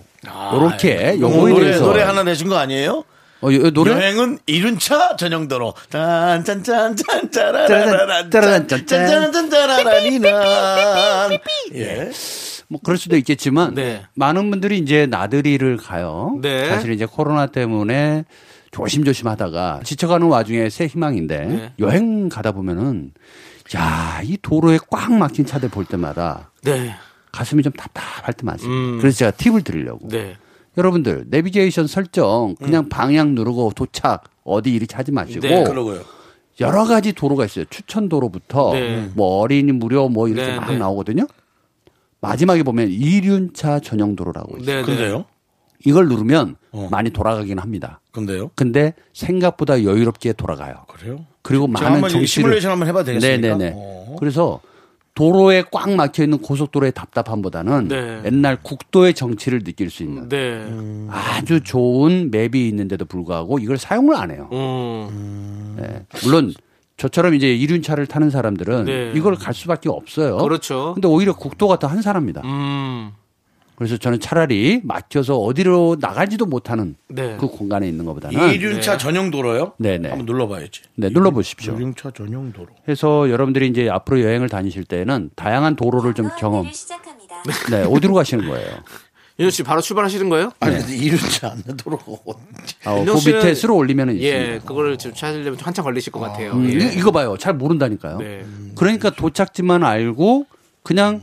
요렇게 0.54 1.18
요거에 1.20 1.52
아, 1.52 1.54
노래, 1.54 1.64
대해서. 1.66 1.84
노래 1.84 2.02
하나 2.02 2.22
내신 2.22 2.48
거 2.48 2.56
아니에요? 2.56 3.04
어, 3.42 3.52
요- 3.52 3.70
노래? 3.70 3.92
여행은 3.92 4.38
이륜차 4.46 5.16
전용도로. 5.16 5.74
짠짠짠짜라라리란. 5.90 8.30
예. 11.74 12.10
뭐 12.68 12.80
그럴 12.82 12.96
수도 12.96 13.16
있겠지만 13.16 13.74
네. 13.74 14.02
많은 14.14 14.50
분들이 14.50 14.78
이제 14.78 15.06
나들이를 15.06 15.76
가요. 15.76 16.38
네. 16.42 16.68
사실 16.68 16.92
이제 16.92 17.06
코로나 17.06 17.46
때문에 17.46 18.24
조심조심 18.72 19.28
하다가 19.28 19.80
지쳐가는 19.84 20.26
와중에 20.26 20.68
새 20.70 20.86
희망인데 20.86 21.38
네. 21.46 21.72
여행 21.78 22.28
가다 22.28 22.50
보면은 22.52 23.12
야, 23.76 24.20
이 24.24 24.36
도로에 24.42 24.78
꽉 24.90 25.12
막힌 25.12 25.46
차들 25.46 25.68
볼 25.70 25.84
때마다 25.84 26.50
네. 26.62 26.94
가슴이 27.36 27.62
좀 27.62 27.70
답답할 27.74 28.32
때 28.32 28.44
많습니다. 28.44 28.74
음. 28.74 28.98
그래서 28.98 29.18
제가 29.18 29.30
팁을 29.32 29.62
드리려고. 29.62 30.08
네. 30.08 30.36
여러분들 30.78 31.26
내비게이션 31.28 31.86
설정 31.86 32.54
그냥 32.56 32.88
방향 32.88 33.34
누르고 33.34 33.72
도착 33.74 34.24
어디 34.44 34.72
이렇게 34.74 34.96
하지 34.96 35.12
마시고 35.12 35.40
네, 35.40 35.64
그러고요. 35.64 36.00
여러 36.60 36.84
가지 36.84 37.12
도로가 37.12 37.44
있어요. 37.44 37.66
추천 37.68 38.08
도로부터 38.08 38.72
네. 38.72 39.10
뭐 39.14 39.40
어린이 39.40 39.72
무료 39.72 40.08
뭐 40.08 40.28
이렇게 40.28 40.52
네, 40.52 40.56
막 40.56 40.70
네. 40.70 40.78
나오거든요. 40.78 41.26
마지막에 42.20 42.62
보면 42.62 42.88
이륜차 42.90 43.80
전용 43.80 44.16
도로라고 44.16 44.58
있어요. 44.58 44.76
네. 44.76 44.82
근데요? 44.82 45.26
이걸 45.84 46.08
누르면 46.08 46.56
어. 46.72 46.88
많이 46.90 47.10
돌아가긴 47.10 47.58
합니다. 47.58 48.00
근데요? 48.12 48.50
근데 48.54 48.94
생각보다 49.12 49.82
여유롭게 49.84 50.32
돌아가요. 50.32 50.86
그래요? 50.88 51.26
그리고 51.42 51.66
많은 51.66 52.00
정치를 52.00 52.26
시뮬레이션 52.26 52.70
한번 52.70 52.88
해봐도 52.88 53.04
되겠습니까? 53.06 53.56
네네네. 53.56 53.74
어. 53.76 54.16
그래서 54.18 54.60
도로에 55.16 55.64
꽉 55.72 55.90
막혀 55.90 56.24
있는 56.24 56.38
고속도로의 56.38 56.92
답답함보다는 56.92 57.88
네. 57.88 58.20
옛날 58.26 58.58
국도의 58.62 59.14
정치를 59.14 59.64
느낄 59.64 59.88
수 59.90 60.02
있는 60.02 60.28
네. 60.28 60.62
아주 61.10 61.62
좋은 61.64 62.30
맵이 62.30 62.68
있는데도 62.68 63.06
불구하고 63.06 63.58
이걸 63.58 63.78
사용을 63.78 64.14
안 64.14 64.30
해요. 64.30 64.48
음. 64.52 65.74
네. 65.78 66.04
물론 66.22 66.52
저처럼 66.98 67.34
이제 67.34 67.52
이륜차를 67.54 68.06
타는 68.06 68.28
사람들은 68.28 68.84
네. 68.84 69.12
이걸 69.14 69.36
갈 69.36 69.54
수밖에 69.54 69.88
없어요. 69.88 70.36
그렇죠. 70.36 70.92
근데 70.94 71.08
오히려 71.08 71.34
국도가 71.34 71.78
더 71.78 71.86
한 71.88 72.02
사람입니다. 72.02 72.42
음. 72.44 73.12
그래서 73.76 73.96
저는 73.98 74.20
차라리 74.20 74.80
막혀서 74.84 75.36
어디로 75.38 75.98
나가지도 76.00 76.46
못하는 76.46 76.96
네. 77.08 77.36
그 77.38 77.46
공간에 77.46 77.86
있는 77.86 78.04
것보다는 78.06 78.52
이륜차 78.54 78.96
전용 78.96 79.30
도로요? 79.30 79.72
네네. 79.78 80.08
한번 80.08 80.24
눌러봐야지. 80.26 80.80
네, 80.96 81.10
눌러 81.10 81.30
보십시오. 81.30 81.74
이륜차 81.74 82.10
전용 82.12 82.52
도로. 82.52 82.68
해서 82.88 83.28
여러분들이 83.30 83.68
이제 83.68 83.88
앞으로 83.90 84.22
여행을 84.22 84.48
다니실 84.48 84.84
때는 84.84 85.30
다양한 85.36 85.76
도로를 85.76 86.14
좀 86.14 86.30
경험. 86.38 86.70
시작합니다. 86.72 87.42
네, 87.70 87.82
어디로 87.84 88.14
가시는 88.14 88.48
거예요? 88.48 88.66
윤호 89.38 89.50
씨 89.50 89.62
바로 89.62 89.82
출발하시는 89.82 90.30
거예요? 90.30 90.50
아니 90.60 90.78
근데 90.78 90.96
이륜차 90.96 91.54
도로가 91.76 92.04
어딘지. 92.24 92.74
아, 92.84 92.94
그 92.94 93.00
윤정 93.00 93.16
씨는- 93.16 93.34
밑에 93.36 93.54
수로 93.54 93.76
올리면 93.76 94.18
예, 94.22 94.38
있습니다. 94.44 94.64
그거를 94.66 94.96
지금 94.96 95.14
찾으려면 95.14 95.58
한참 95.60 95.84
걸리실 95.84 96.10
것 96.10 96.20
같아요. 96.20 96.52
음, 96.52 96.64
예. 96.70 96.72
이- 96.86 96.96
이거 96.98 97.10
봐요. 97.10 97.36
잘 97.38 97.52
모른다니까요. 97.52 98.16
네. 98.16 98.42
그러니까 98.74 99.10
도착지만 99.10 99.84
알고 99.84 100.46
그냥 100.82 101.20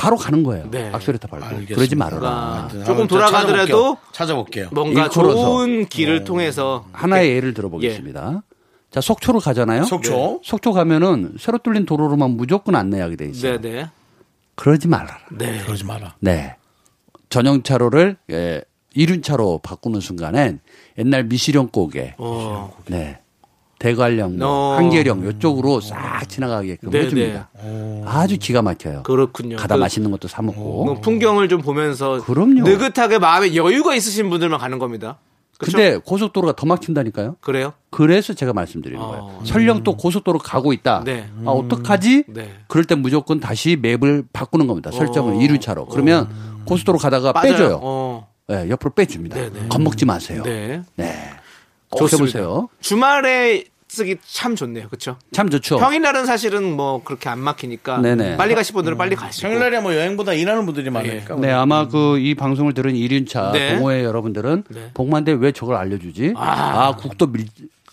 바로 0.00 0.16
가는 0.16 0.42
거예요. 0.42 0.70
네. 0.70 0.90
악셀레터 0.92 1.28
밟고. 1.28 1.44
알겠습니다. 1.44 1.74
그러지 1.74 1.94
말아라. 1.94 2.68
그러니까 2.70 2.84
조금 2.90 3.06
돌아가더라도 3.06 3.98
찾아볼게요. 4.12 4.68
찾아볼게요. 4.68 4.68
뭔가 4.72 5.04
일컬어서. 5.04 5.36
좋은 5.36 5.86
길을 5.86 6.24
통해서 6.24 6.86
하나의 6.92 7.36
예를 7.36 7.52
들어보겠습니다. 7.52 8.42
자, 8.90 9.00
속초로 9.00 9.40
가잖아요. 9.40 9.84
속초. 9.84 10.40
속초 10.42 10.72
가면은 10.72 11.34
새로 11.38 11.58
뚫린 11.58 11.84
도로로만 11.84 12.30
무조건 12.30 12.76
안내하게 12.76 13.16
돼 13.16 13.26
있어요. 13.28 13.60
네, 13.60 13.70
네. 13.70 13.90
그러지 14.54 14.88
말아라. 14.88 15.18
네. 15.32 15.62
그러지 15.64 15.84
마라. 15.84 16.14
네. 16.20 16.56
전용차로를 17.28 18.16
예, 18.30 18.62
이륜차로 18.94 19.60
바꾸는 19.62 20.00
순간엔 20.00 20.60
옛날 20.98 21.24
미시령 21.24 21.68
고개, 21.68 22.14
어. 22.18 22.74
네. 22.86 23.19
대관령, 23.80 24.36
뭐 24.36 24.46
어. 24.46 24.76
한계령 24.76 25.26
이쪽으로 25.26 25.80
싹 25.80 26.28
지나가게끔 26.28 26.90
네, 26.90 27.00
해줍니다. 27.00 27.48
아주 28.04 28.36
기가 28.38 28.60
막혀요. 28.60 29.02
그렇군요. 29.04 29.56
가다 29.56 29.76
그- 29.76 29.80
맛있는 29.80 30.10
것도 30.10 30.28
사 30.28 30.42
먹고. 30.42 30.84
그 30.84 31.00
풍경을 31.00 31.48
좀 31.48 31.62
보면서 31.62 32.22
그럼요. 32.22 32.60
느긋하게 32.62 33.18
마음에 33.18 33.56
여유가 33.56 33.94
있으신 33.94 34.28
분들만 34.28 34.60
가는 34.60 34.78
겁니다. 34.78 35.16
그렇죠? 35.58 35.78
근데 35.78 35.96
고속도로가 35.96 36.56
더 36.56 36.66
막힌다니까요. 36.66 37.36
그래요? 37.40 37.72
그래서 37.90 38.34
제가 38.34 38.52
말씀드리는 38.52 39.02
어. 39.02 39.08
거예요. 39.08 39.40
설령 39.44 39.82
또 39.82 39.96
고속도로 39.96 40.38
가고 40.40 40.74
있다. 40.74 41.02
네. 41.04 41.28
아, 41.46 41.50
어떡하지? 41.50 42.24
네. 42.28 42.50
그럴 42.68 42.84
땐 42.84 43.00
무조건 43.00 43.40
다시 43.40 43.78
맵을 43.80 44.24
바꾸는 44.32 44.66
겁니다. 44.66 44.90
설정을 44.90 45.34
어. 45.34 45.40
이륜차로 45.40 45.86
그러면 45.86 46.28
고속도로 46.66 46.98
가다가 46.98 47.32
맞아요. 47.32 47.50
빼줘요. 47.52 47.80
어. 47.82 48.28
네, 48.46 48.68
옆으로 48.68 48.90
빼줍니다. 48.92 49.36
네, 49.36 49.50
네. 49.50 49.68
겁먹지 49.70 50.04
마세요. 50.04 50.42
네. 50.44 50.82
네. 50.96 51.14
꼭 51.90 51.98
좋습니다. 52.08 52.38
해보세요. 52.38 52.68
주말에 52.80 53.64
쓰기 53.88 54.16
참 54.24 54.54
좋네요. 54.54 54.86
그렇죠? 54.86 55.18
참 55.32 55.50
좋죠. 55.50 55.78
평일날은 55.78 56.24
사실은 56.24 56.76
뭐 56.76 57.02
그렇게 57.02 57.28
안 57.28 57.40
막히니까 57.40 57.98
네네. 57.98 58.36
빨리 58.36 58.54
가실 58.54 58.72
분들은 58.74 58.96
빨리 58.96 59.16
가시고. 59.16 59.48
평일날에 59.48 59.80
뭐 59.80 59.94
여행보다 59.96 60.32
일하는 60.32 60.64
분들이 60.64 60.88
많으니까. 60.90 61.34
네, 61.36 61.50
아마 61.50 61.88
그 61.88 62.18
이 62.20 62.34
방송을 62.36 62.72
들은 62.74 62.94
이륜차 62.94 63.50
네. 63.52 63.74
동호회 63.74 64.04
여러분들은 64.04 64.64
네. 64.68 64.90
복만대 64.94 65.32
왜 65.32 65.50
저걸 65.50 65.74
알려주지? 65.74 66.34
아. 66.36 66.42
아, 66.88 66.96
국도 66.96 67.26
밀, 67.32 67.46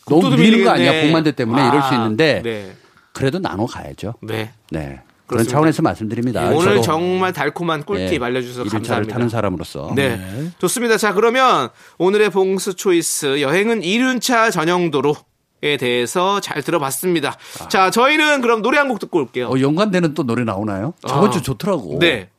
국도도 0.05 0.29
너무 0.29 0.35
밀리는 0.41 0.63
거 0.65 0.69
아니야? 0.71 1.01
복만대 1.01 1.31
때문에 1.31 1.67
이럴 1.67 1.81
수 1.81 1.87
아, 1.87 1.95
있는데 1.95 2.41
네. 2.43 2.71
그래도 3.13 3.39
나눠 3.39 3.65
가야죠. 3.65 4.13
네. 4.21 4.51
네. 4.69 5.01
그런 5.27 5.39
그렇습니다. 5.39 5.51
차원에서 5.51 5.81
말씀드립니다. 5.81 6.51
예, 6.51 6.55
오늘 6.55 6.81
정말 6.81 7.33
달콤한 7.33 7.83
꿀팁 7.83 8.19
네, 8.19 8.25
알려주셔서 8.25 8.69
감사합니다. 8.69 9.13
타는 9.13 9.27
사람으로서 9.29 9.91
네. 9.95 10.19
좋습니다. 10.59 10.97
자, 10.97 11.13
그러면 11.13 11.69
오늘의 11.97 12.29
봉스 12.29 12.75
초이스 12.75 13.41
여행은 13.41 13.83
이륜차 13.83 14.51
전용도로 14.51 15.15
에 15.63 15.75
대해서 15.75 16.39
잘 16.39 16.61
들어봤습니다. 16.61 17.35
자, 17.69 17.89
저희는 17.89 18.41
그럼 18.41 18.61
노래 18.61 18.77
한 18.77 18.87
곡 18.89 18.99
듣고 18.99 19.17
올게요. 19.19 19.47
어, 19.49 19.59
연관되는 19.59 20.13
또 20.13 20.23
노래 20.23 20.43
나오나요? 20.43 20.93
저번 21.05 21.29
아. 21.29 21.31
주 21.31 21.41
좋더라고. 21.41 21.97
네. 21.99 22.29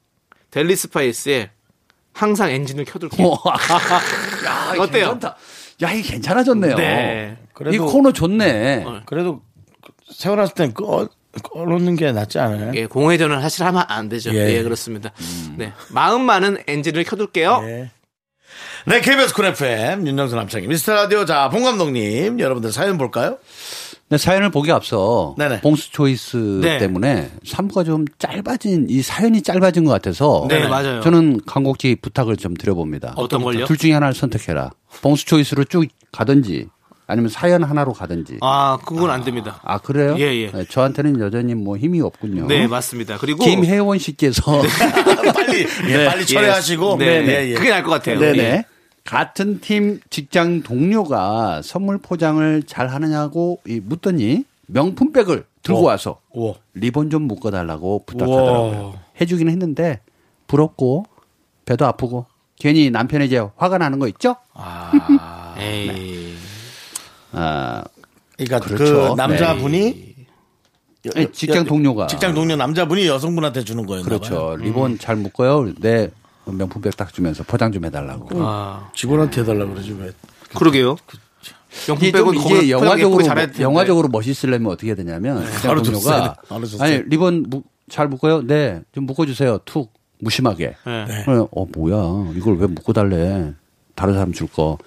델리 0.53 0.77
스파이스의 0.77 1.51
항상 2.15 2.51
엔진을 2.51 2.85
켜둘게요. 2.85 3.27
어, 3.27 3.35
야, 4.47 4.73
이거 4.75 4.85
어때요? 4.85 5.07
괜찮다. 5.11 5.37
야, 5.83 5.93
이게 5.93 6.13
괜찮아졌네요. 6.13 6.77
네. 6.77 7.37
그래도- 7.55 7.75
이 7.75 7.79
코너 7.79 8.13
좋네. 8.13 8.87
그래도 9.07 9.43
세워놨을 10.13 10.55
땐 10.55 10.73
꺼, 10.73 11.09
꺼놓는 11.43 11.97
게 11.97 12.13
낫지 12.13 12.39
않아요? 12.39 12.73
예, 12.75 12.87
공회전을 12.87 13.41
사실 13.41 13.65
하면 13.65 13.85
안 13.89 14.09
되죠. 14.09 14.35
예. 14.35 14.57
예, 14.57 14.63
그렇습니다. 14.63 15.11
네. 15.57 15.73
마음만은 15.91 16.59
엔진을 16.67 17.05
켜둘게요. 17.05 17.61
네. 17.63 17.91
네, 18.87 19.01
KBS 19.01 19.35
쿨 19.35 19.45
FM, 19.47 20.07
윤정수 20.07 20.35
남창희, 20.37 20.67
미스터 20.67 20.95
라디오. 20.95 21.25
자, 21.25 21.49
봉 21.51 21.63
감독님, 21.65 22.41
여러분들 22.41 22.73
사연 22.73 22.97
볼까요? 22.97 23.39
네, 24.11 24.17
사연을 24.17 24.51
보기 24.51 24.73
앞서 24.73 25.35
네네. 25.37 25.61
봉수 25.61 25.93
choice 25.93 26.61
네. 26.63 26.79
때문에 26.79 27.31
3부가 27.45 27.85
좀 27.85 28.07
짧아진 28.19 28.87
이 28.89 29.03
사연이 29.03 29.43
짧아진 29.43 29.85
것 29.85 29.91
같아서 29.91 30.47
네, 30.49 30.67
맞아요. 30.67 31.03
저는 31.03 31.43
간곡히 31.45 31.97
부탁을 32.01 32.39
좀 32.39 32.55
드려봅니다. 32.55 33.13
어떤 33.17 33.43
걸요? 33.43 33.67
둘 33.67 33.77
중에 33.77 33.93
하나를 33.93 34.15
선택해라. 34.15 34.71
봉수 35.03 35.27
choice로 35.27 35.65
쭉 35.65 35.87
가든지 36.11 36.69
아니면 37.09 37.31
사연 37.31 37.65
하나로 37.65 37.95
가든지. 37.95 38.37
아, 38.43 38.79
그건 38.85 39.11
안 39.11 39.25
됩니다. 39.25 39.61
아 39.65 39.79
그래요? 39.79 40.15
예, 40.19 40.25
예. 40.25 40.51
네, 40.53 40.65
저한테는 40.69 41.19
여전히 41.21 41.55
뭐 41.55 41.79
힘이 41.79 42.03
없군요. 42.03 42.47
네, 42.47 42.67
맞습니다. 42.67 43.17
그리고 43.17 43.45
김혜원 43.45 43.99
씨께서 43.99 44.43
빨리, 45.35 45.67
예, 45.89 46.05
빨리 46.05 46.27
처리하시고. 46.27 46.99
네, 46.99 47.23
네. 47.23 47.33
예, 47.47 47.51
예. 47.51 47.55
그게 47.55 47.71
나을 47.71 47.83
것 47.83 47.91
같아요. 47.91 48.21
네네. 48.21 48.39
예. 48.39 48.65
같은 49.05 49.59
팀 49.61 50.01
직장 50.11 50.63
동료가 50.63 51.63
선물 51.63 51.97
포장을 51.97 52.63
잘 52.65 52.89
하느냐고 52.89 53.59
이 53.67 53.81
묻더니 53.83 54.45
명품백을 54.67 55.47
들고 55.63 55.81
어. 55.81 55.85
와서 55.85 56.21
우와. 56.35 56.55
리본 56.75 57.09
좀 57.09 57.23
묶어달라고 57.23 58.05
부탁하더라고요. 58.05 59.01
해주긴 59.19 59.49
했는데 59.49 60.01
부럽고 60.47 61.07
배도 61.65 61.87
아프고 61.87 62.27
괜히 62.59 62.93
이제 63.25 63.39
화가 63.57 63.79
나는 63.79 63.99
거 63.99 64.09
있죠? 64.09 64.37
에이. 65.59 66.48
아, 67.33 67.85
그러니까 68.37 68.61
그 68.61 68.75
그렇죠. 68.77 69.15
남자분이 69.15 70.09
아니, 71.15 71.33
직장 71.33 71.65
동료가. 71.65 72.07
직장 72.07 72.35
동료 72.35 72.57
남자분이 72.57 73.07
여성분한테 73.07 73.65
주는 73.65 73.87
거예요. 73.87 74.03
그렇죠. 74.05 74.57
리본 74.59 74.99
잘 74.99 75.17
묶어요. 75.17 75.73
내 75.81 76.11
명품백 76.45 76.97
딱 76.97 77.13
주면서 77.13 77.43
포장 77.45 77.73
좀 77.73 77.85
해달라고. 77.85 78.29
아, 78.43 78.91
직원한테 78.95 79.43
해달라고 79.43 79.73
그러지 79.73 79.93
왜? 80.01 80.11
그러게요. 80.57 80.97
명품 81.87 82.09
이게 82.09 82.19
좀 82.19 82.33
빼고 82.35 82.35
이게 82.35 82.71
영화적으로. 82.71 83.25
영화적으로 83.61 84.09
멋있으려면 84.09 84.73
어떻게 84.73 84.95
되냐면 84.95 85.45
직장 85.53 85.69
바로 85.69 85.83
줬어야 85.83 86.35
동료가 86.49 86.85
아니 86.85 87.03
리본 87.09 87.45
묶- 87.49 87.67
잘 87.91 88.09
묶어요? 88.09 88.47
네, 88.47 88.83
좀 88.93 89.05
묶어주세요. 89.05 89.61
툭 89.65 89.93
무심하게. 90.21 90.75
네. 90.85 91.25
어, 91.27 91.49
어, 91.53 91.67
뭐야 91.67 92.33
이걸 92.37 92.57
왜 92.59 92.67
묶고 92.67 92.93
달래? 92.93 93.53
다른 93.95 94.15
사람 94.15 94.33
줄 94.33 94.47
거. 94.49 94.79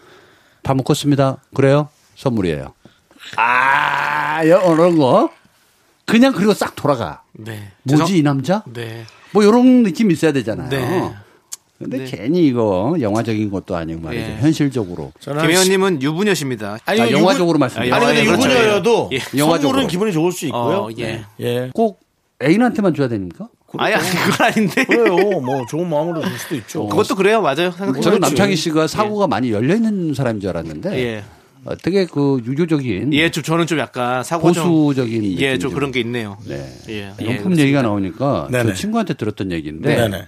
다 0.63 0.73
묶었습니다. 0.73 1.37
그래요? 1.55 1.89
선물이에요. 2.15 2.73
아, 3.37 4.43
이런 4.43 4.97
거. 4.97 5.29
그냥 6.05 6.33
그리고 6.33 6.53
싹 6.53 6.75
돌아가. 6.75 7.21
네. 7.33 7.71
뭐지 7.83 8.03
죄송- 8.03 8.17
이 8.17 8.21
남자? 8.23 8.63
네. 8.73 9.05
뭐 9.31 9.43
이런 9.43 9.83
느낌 9.83 10.11
있어야 10.11 10.31
되잖아요. 10.33 10.69
네. 10.69 11.13
근데 11.79 11.97
네. 11.99 12.05
괜히 12.05 12.45
이거 12.45 12.95
영화적인 12.99 13.49
것도 13.49 13.75
아니고 13.75 14.01
말이죠. 14.01 14.23
예. 14.23 14.37
현실적으로. 14.39 15.11
저는 15.19 15.41
김혜원님은 15.41 16.01
유부녀십니다. 16.03 16.77
아니, 16.85 17.01
아, 17.01 17.07
유부- 17.07 17.13
영화적으로 17.21 17.57
말씀드려요. 17.57 17.95
아니 17.95 18.05
근데 18.05 18.21
예, 18.21 18.25
그렇죠. 18.25 18.49
유부녀여도 18.49 19.09
예. 19.13 19.19
영화적으로. 19.37 19.87
기분이 19.87 20.11
좋을 20.11 20.31
수 20.31 20.45
있고요. 20.45 20.61
어, 20.61 20.89
예. 20.99 21.25
예. 21.39 21.71
꼭 21.73 21.99
애인한테만 22.43 22.93
줘야 22.93 23.07
됩니까? 23.07 23.47
아니, 23.77 23.95
아니, 23.95 24.03
그건 24.09 24.47
아닌데. 24.47 24.83
그래요. 24.85 25.39
뭐 25.39 25.65
좋은 25.69 25.89
마음으로 25.89 26.21
줄 26.21 26.37
수도 26.37 26.55
있죠. 26.55 26.87
그것도 26.87 27.15
그래요. 27.15 27.41
맞아요. 27.41 27.71
생각해 27.71 28.01
저는 28.01 28.19
남창희 28.19 28.55
씨가 28.57 28.85
사고가 28.87 29.27
많이 29.27 29.51
열려 29.51 29.73
있는 29.75 30.13
사람인 30.13 30.41
줄 30.41 30.49
알았는데 30.49 30.99
예. 30.99 31.23
어, 31.65 31.75
되게 31.75 32.05
그 32.05 32.41
유교적인 32.43 33.13
예, 33.13 33.29
좀 33.29 33.43
저는 33.43 33.67
좀 33.67 33.77
약간 33.79 34.23
사고 34.23 34.51
좀 34.51 34.67
보수적인 34.67 35.39
예, 35.39 35.57
좀 35.57 35.73
그런 35.73 35.91
게 35.91 35.99
있네요. 35.99 36.37
네. 36.47 36.65
예. 36.89 37.13
예, 37.21 37.23
명품 37.23 37.57
얘기가 37.57 37.81
나오니까 37.81 38.47
네네. 38.51 38.69
저 38.69 38.73
친구한테 38.73 39.13
들었던 39.13 39.51
얘기인데 39.51 39.95
네네. 39.95 40.27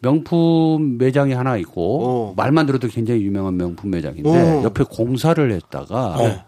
명품 0.00 0.98
매장이 0.98 1.32
하나 1.32 1.56
있고 1.58 2.30
오. 2.30 2.34
말만 2.36 2.66
들어도 2.66 2.88
굉장히 2.88 3.22
유명한 3.22 3.56
명품 3.56 3.90
매장인데 3.90 4.28
오. 4.28 4.62
옆에 4.64 4.84
공사를 4.84 5.52
했다가 5.52 6.16
네. 6.18 6.44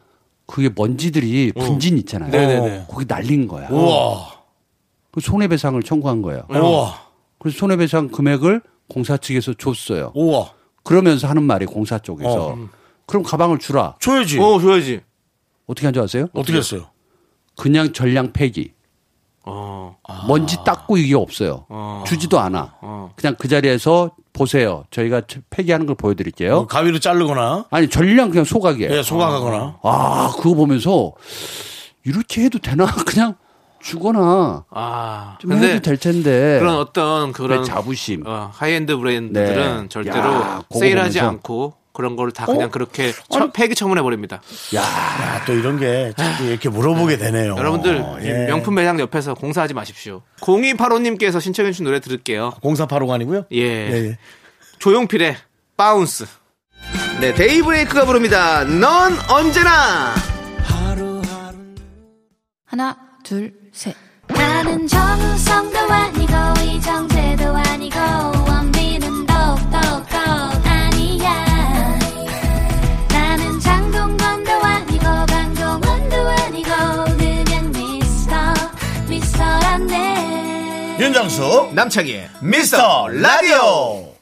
그게 0.47 0.71
먼지들이 0.75 1.53
분진 1.53 1.99
있잖아요. 1.99 2.31
네네네. 2.31 2.87
거기 2.89 3.05
날린 3.07 3.47
거야. 3.47 3.69
우와. 3.69 4.33
그 5.11 5.21
손해배상을 5.21 5.81
청구한 5.83 6.23
거예요. 6.23 6.47
우와. 6.51 6.99
그래서 7.39 7.59
손해배상 7.59 8.09
금액을 8.09 8.63
공사 8.89 9.17
측에서 9.17 9.53
줬어요. 9.55 10.13
우와. 10.15 10.51
그러면서 10.83 11.29
하는 11.29 11.43
말이 11.43 11.67
공사 11.67 11.99
쪽에서 11.99 12.49
어. 12.49 12.69
그럼 13.07 13.23
가방을 13.23 13.59
주라. 13.59 13.95
줘야지. 14.01 14.39
어, 14.41 14.61
줘야지. 14.61 15.01
어떻게 15.67 15.87
한 15.87 15.95
줄 15.95 16.03
아세요? 16.03 16.27
어떻게 16.35 16.59
했어요? 16.59 16.87
그냥 17.57 17.93
전량 17.93 18.33
폐기. 18.33 18.73
어. 19.47 19.97
먼지 20.27 20.57
닦고 20.65 20.97
이게 20.97 21.15
없어요. 21.15 21.67
어. 21.69 22.03
주지도 22.07 22.39
않아. 22.41 22.75
어. 22.81 23.13
그냥 23.17 23.37
그 23.39 23.47
자리에서 23.49 24.11
보세요. 24.33 24.85
저희가 24.91 25.23
폐기하는 25.51 25.87
걸 25.87 25.95
보여드릴게요. 25.97 26.55
뭐 26.57 26.67
가위로 26.67 26.99
자르거나 26.99 27.67
아니 27.71 27.89
전량 27.89 28.31
그냥 28.31 28.45
소각이에요. 28.45 28.91
예, 28.93 29.03
소각하거나. 29.03 29.79
아 29.83 30.33
그거 30.37 30.55
보면서 30.55 31.13
이렇게 32.05 32.43
해도 32.45 32.59
되나? 32.59 32.87
그냥 33.07 33.37
주거나 33.81 34.65
아. 34.71 35.37
좀 35.41 35.51
근데 35.51 35.73
해도 35.75 35.83
될 35.83 35.99
텐데. 35.99 36.59
그런 36.59 36.77
어떤 36.77 37.33
그런 37.33 37.61
그 37.61 37.65
자부심. 37.67 38.25
어, 38.27 38.51
하이엔드 38.53 38.97
브랜드들은 38.97 39.83
네. 39.83 39.89
절대로 39.89 40.17
야, 40.17 40.63
세일하지 40.75 41.19
보면서. 41.21 41.29
않고 41.29 41.75
그런 41.95 42.17
걸 42.17 42.31
다 42.33 42.45
그냥 42.45 42.71
그렇게 42.71 43.13
처- 43.31 43.51
폐기 43.53 43.75
처분해 43.75 44.03
버립니다. 44.03 44.43
야 44.75 44.83
아, 44.83 45.45
또 45.47 45.55
이런 45.55 45.79
게 45.79 46.13
자꾸 46.17 46.45
이렇게 46.45 46.69
물어보게 46.69 47.17
되네요. 47.17 47.57
여러분들 47.57 48.05
이 48.23 48.27
예. 48.27 48.33
명품 48.47 48.75
매장 48.75 49.01
옆에서 49.01 49.33
공사하지 49.35 49.73
마십시오. 49.73 50.21
0285님께서 50.41 51.41
신청해 51.41 51.71
주신 51.73 51.85
노래 51.87 52.01
들을게요. 52.01 52.53
0485가 52.63 53.13
아니고요? 53.13 53.45
예. 53.53 53.59
예, 53.63 53.93
예. 54.11 54.19
조용필의 54.81 55.37
Bounce. 55.77 56.27
네, 57.21 57.33
데이브레이크가 57.33 58.05
부릅니다. 58.05 58.65
넌 58.65 59.17
언제나. 59.31 60.13
하나, 62.67 62.97
둘, 63.23 63.53
셋. 63.73 63.95
나는 64.27 64.87
정우성도 64.87 65.79
아니고 65.79 66.33
이정재도 66.63 67.45
아니고 67.57 67.97
윤정수 80.99 81.71
남창희의 81.75 82.29
미스터 82.41 83.09
라디오. 83.09 84.15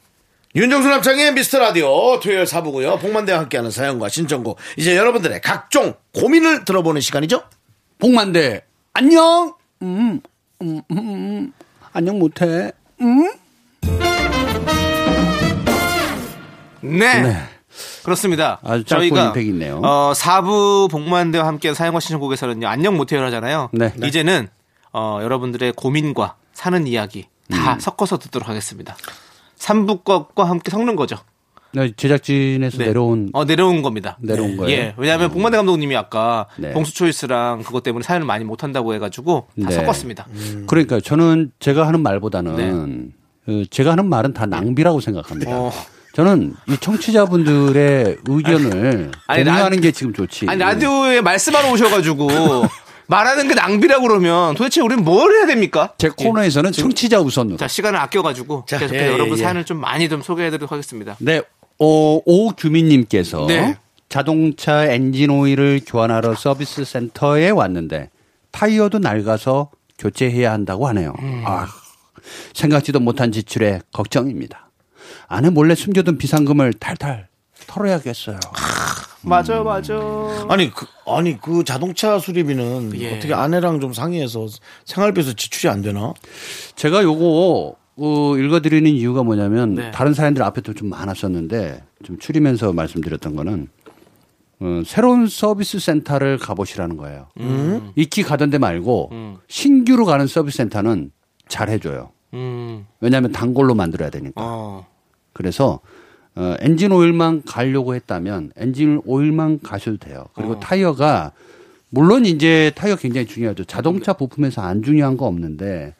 윤정수 0.55 0.89
남창의 0.89 1.33
미스터 1.33 1.59
라디오 1.59 2.19
토요일 2.19 2.47
사부고요. 2.47 2.97
복만대와 2.97 3.39
함께하는 3.41 3.69
사연과 3.69 4.09
신청곡. 4.09 4.57
이제 4.77 4.97
여러분들의 4.97 5.41
각종 5.41 5.93
고민을 6.15 6.65
들어보는 6.65 6.99
시간이죠. 7.01 7.43
복만대 7.99 8.63
안녕. 8.93 9.53
음, 9.83 10.19
음, 10.61 10.81
음, 10.91 10.97
음. 10.97 11.53
안녕 11.93 12.17
못해. 12.17 12.71
음? 13.01 13.31
네. 16.81 17.21
네. 17.21 17.35
그렇습니다. 18.03 18.59
아주 18.63 18.83
저희가 18.83 19.27
임팩 19.27 19.45
있네요. 19.47 19.79
어, 19.83 20.13
4부 20.15 20.89
복만대와 20.89 21.45
함께 21.45 21.73
사연과 21.73 21.99
신청곡에서는요. 21.99 22.67
안녕 22.67 22.97
못해요 22.97 23.23
하잖아요. 23.25 23.69
네. 23.73 23.93
이제는 24.03 24.47
어, 24.91 25.19
여러분들의 25.21 25.73
고민과 25.73 26.35
사는 26.53 26.85
이야기 26.87 27.25
음. 27.51 27.55
다 27.55 27.77
섞어서 27.79 28.17
듣도록 28.19 28.47
하겠습니다. 28.49 28.95
3부 29.57 30.03
것과 30.03 30.45
함께 30.49 30.71
섞는 30.71 30.95
거죠. 30.95 31.17
네, 31.75 31.91
제작진에서 31.95 32.77
네. 32.77 32.85
내려온 32.87 33.29
어, 33.33 33.45
내려온 33.45 33.81
겁니다. 33.81 34.17
내려온 34.21 34.57
거예요. 34.57 34.71
예. 34.77 34.93
왜냐하면 34.97 35.31
복만대 35.31 35.57
감독님이 35.57 35.95
아까 35.95 36.45
네. 36.57 36.71
봉수 36.71 36.93
초이스랑 36.93 37.63
그것 37.63 37.81
때문에 37.81 38.03
사연을 38.03 38.27
많이 38.27 38.43
못 38.45 38.61
한다고 38.63 38.93
해가지고 38.93 39.47
다 39.63 39.69
네. 39.69 39.75
섞었습니다. 39.75 40.27
그러니까 40.67 40.99
저는 40.99 41.51
제가 41.59 41.87
하는 41.87 42.01
말보다는 42.01 43.11
어, 43.47 43.63
제가 43.71 43.91
하는 43.91 44.07
말은 44.07 44.33
다 44.33 44.45
낭비라고 44.45 44.99
생각합니다. 45.01 45.51
네. 45.51 45.57
어. 45.57 45.71
저는 46.13 46.53
이 46.67 46.77
청취자분들의 46.77 48.17
의견을 48.27 49.11
아니, 49.25 49.43
공유하는 49.43 49.77
라- 49.77 49.81
게 49.81 49.91
지금 49.91 50.13
좋지. 50.13 50.45
아니 50.47 50.59
라디오에 50.59 51.21
말씀하러 51.21 51.71
오셔가지고 51.71 52.27
말하는 53.07 53.47
게 53.47 53.53
낭비라고 53.53 54.07
그러면 54.07 54.55
도대체 54.55 54.81
우리는 54.81 55.03
뭘 55.03 55.33
해야 55.33 55.45
됩니까? 55.45 55.93
제 55.97 56.09
코너에서는 56.09 56.71
청취자 56.71 57.19
우선으로. 57.19 57.57
자 57.57 57.67
시간을 57.67 57.99
아껴가지고 57.99 58.65
자, 58.67 58.77
계속해서 58.79 59.05
예, 59.05 59.11
여러분 59.11 59.37
예. 59.37 59.43
사연을 59.43 59.65
좀 59.65 59.79
많이 59.79 60.09
좀 60.09 60.21
소개해드리도록 60.21 60.71
하겠습니다. 60.71 61.15
네, 61.19 61.41
어, 61.79 62.19
오규민님께서 62.25 63.45
네. 63.47 63.75
자동차 64.09 64.85
엔진 64.85 65.29
오일을 65.31 65.81
교환하러 65.85 66.35
서비스 66.35 66.85
센터에 66.85 67.49
왔는데 67.49 68.09
타이어도 68.51 68.99
낡아서 68.99 69.71
교체해야 69.97 70.51
한다고 70.51 70.87
하네요. 70.89 71.13
음. 71.19 71.43
아, 71.45 71.67
생각지도 72.53 72.99
못한 72.99 73.31
지출에 73.31 73.81
걱정입니다. 73.91 74.69
아내 75.27 75.49
몰래 75.49 75.75
숨겨둔 75.75 76.17
비상금을 76.17 76.73
탈탈 76.73 77.27
털어야겠어요. 77.67 78.39
맞아요, 79.25 79.63
맞아. 79.63 79.93
아니 80.49 80.69
그 80.69 80.85
아니 81.05 81.39
그 81.39 81.63
자동차 81.63 82.19
수리비는 82.19 82.91
예. 82.99 83.15
어떻게 83.15 83.33
아내랑 83.33 83.79
좀 83.79 83.93
상의해서 83.93 84.47
생활비에서 84.85 85.33
지출이 85.33 85.71
안 85.71 85.81
되나? 85.81 86.13
제가 86.75 87.03
요거 87.03 87.75
어, 87.95 88.37
읽어드리는 88.37 88.89
이유가 88.89 89.23
뭐냐면 89.23 89.75
네. 89.75 89.91
다른 89.91 90.13
사연들 90.13 90.41
앞에도 90.43 90.73
좀 90.73 90.89
많았었는데 90.89 91.83
좀 92.03 92.17
추리면서 92.17 92.73
말씀드렸던 92.73 93.35
거는 93.35 93.67
어, 94.59 94.81
새로운 94.85 95.27
서비스 95.27 95.79
센터를 95.79 96.37
가보시라는 96.37 96.97
거예요. 96.97 97.27
익히 97.95 98.23
가던 98.23 98.49
데 98.49 98.57
말고 98.57 99.09
음. 99.11 99.37
신규로 99.47 100.05
가는 100.05 100.25
서비스 100.27 100.57
센터는 100.57 101.11
잘 101.47 101.69
해줘요. 101.69 102.11
음, 102.33 102.87
왜냐하면 102.99 103.31
단골로 103.31 103.75
만들어야 103.75 104.09
되니까. 104.09 104.33
어, 104.37 104.87
그래서 105.33 105.79
어, 106.35 106.55
엔진 106.59 106.91
오일만 106.91 107.43
갈려고 107.45 107.93
했다면 107.95 108.51
엔진 108.57 109.01
오일만 109.05 109.59
가셔도 109.61 109.97
돼요. 109.97 110.25
그리고 110.33 110.59
타이어가 110.59 111.31
물론 111.89 112.25
이제 112.25 112.71
타이어 112.75 112.95
굉장히 112.95 113.27
중요하죠. 113.27 113.65
자동차 113.65 114.13
부품에서 114.13 114.61
안 114.61 114.81
중요한 114.81 115.15
거 115.15 115.25
없는데 115.27 115.93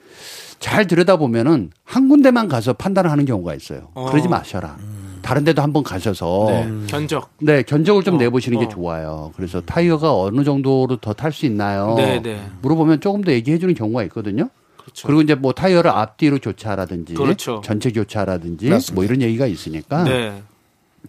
잘 0.60 0.88
들여다 0.88 1.18
보면은 1.18 1.70
한 1.84 2.08
군데만 2.10 2.48
가서 2.48 2.74
판단을 2.74 3.12
하는 3.12 3.26
경우가 3.26 3.54
있어요. 3.54 3.90
그러지 3.94 4.28
마셔라. 4.28 4.78
다른 5.22 5.44
데도 5.46 5.62
한번 5.62 5.84
가셔서 5.84 6.48
네, 6.50 6.66
네, 6.66 6.88
견적. 6.88 7.30
견적을 7.68 8.04
좀 8.04 8.16
어, 8.16 8.18
내보시는 8.18 8.60
게 8.60 8.66
어. 8.66 8.70
좋아요. 8.70 9.32
그래서 9.38 9.62
타이어가 9.62 10.18
어느 10.20 10.44
정도로 10.44 10.98
더 10.98 11.14
탈 11.14 11.32
수 11.32 11.46
있나요? 11.46 11.94
네, 11.96 12.22
네. 12.22 12.42
물어보면 12.62 13.00
조금 13.00 13.22
더 13.22 13.32
얘기해 13.32 13.58
주는 13.60 13.74
경우가 13.74 14.04
있거든요. 14.06 14.50
그렇죠. 14.84 15.08
그리고 15.08 15.22
이제 15.22 15.36
뭐 15.36 15.54
타이어를 15.54 15.90
앞뒤로 15.90 16.40
교체하라든지 16.40 17.14
그렇죠. 17.14 17.62
전체 17.64 17.92
교체하라든지 17.92 18.70
맞습니다. 18.70 18.96
뭐 18.96 19.04
이런 19.04 19.22
얘기가 19.22 19.48
있으니까 19.48 20.04
네. 20.04 20.44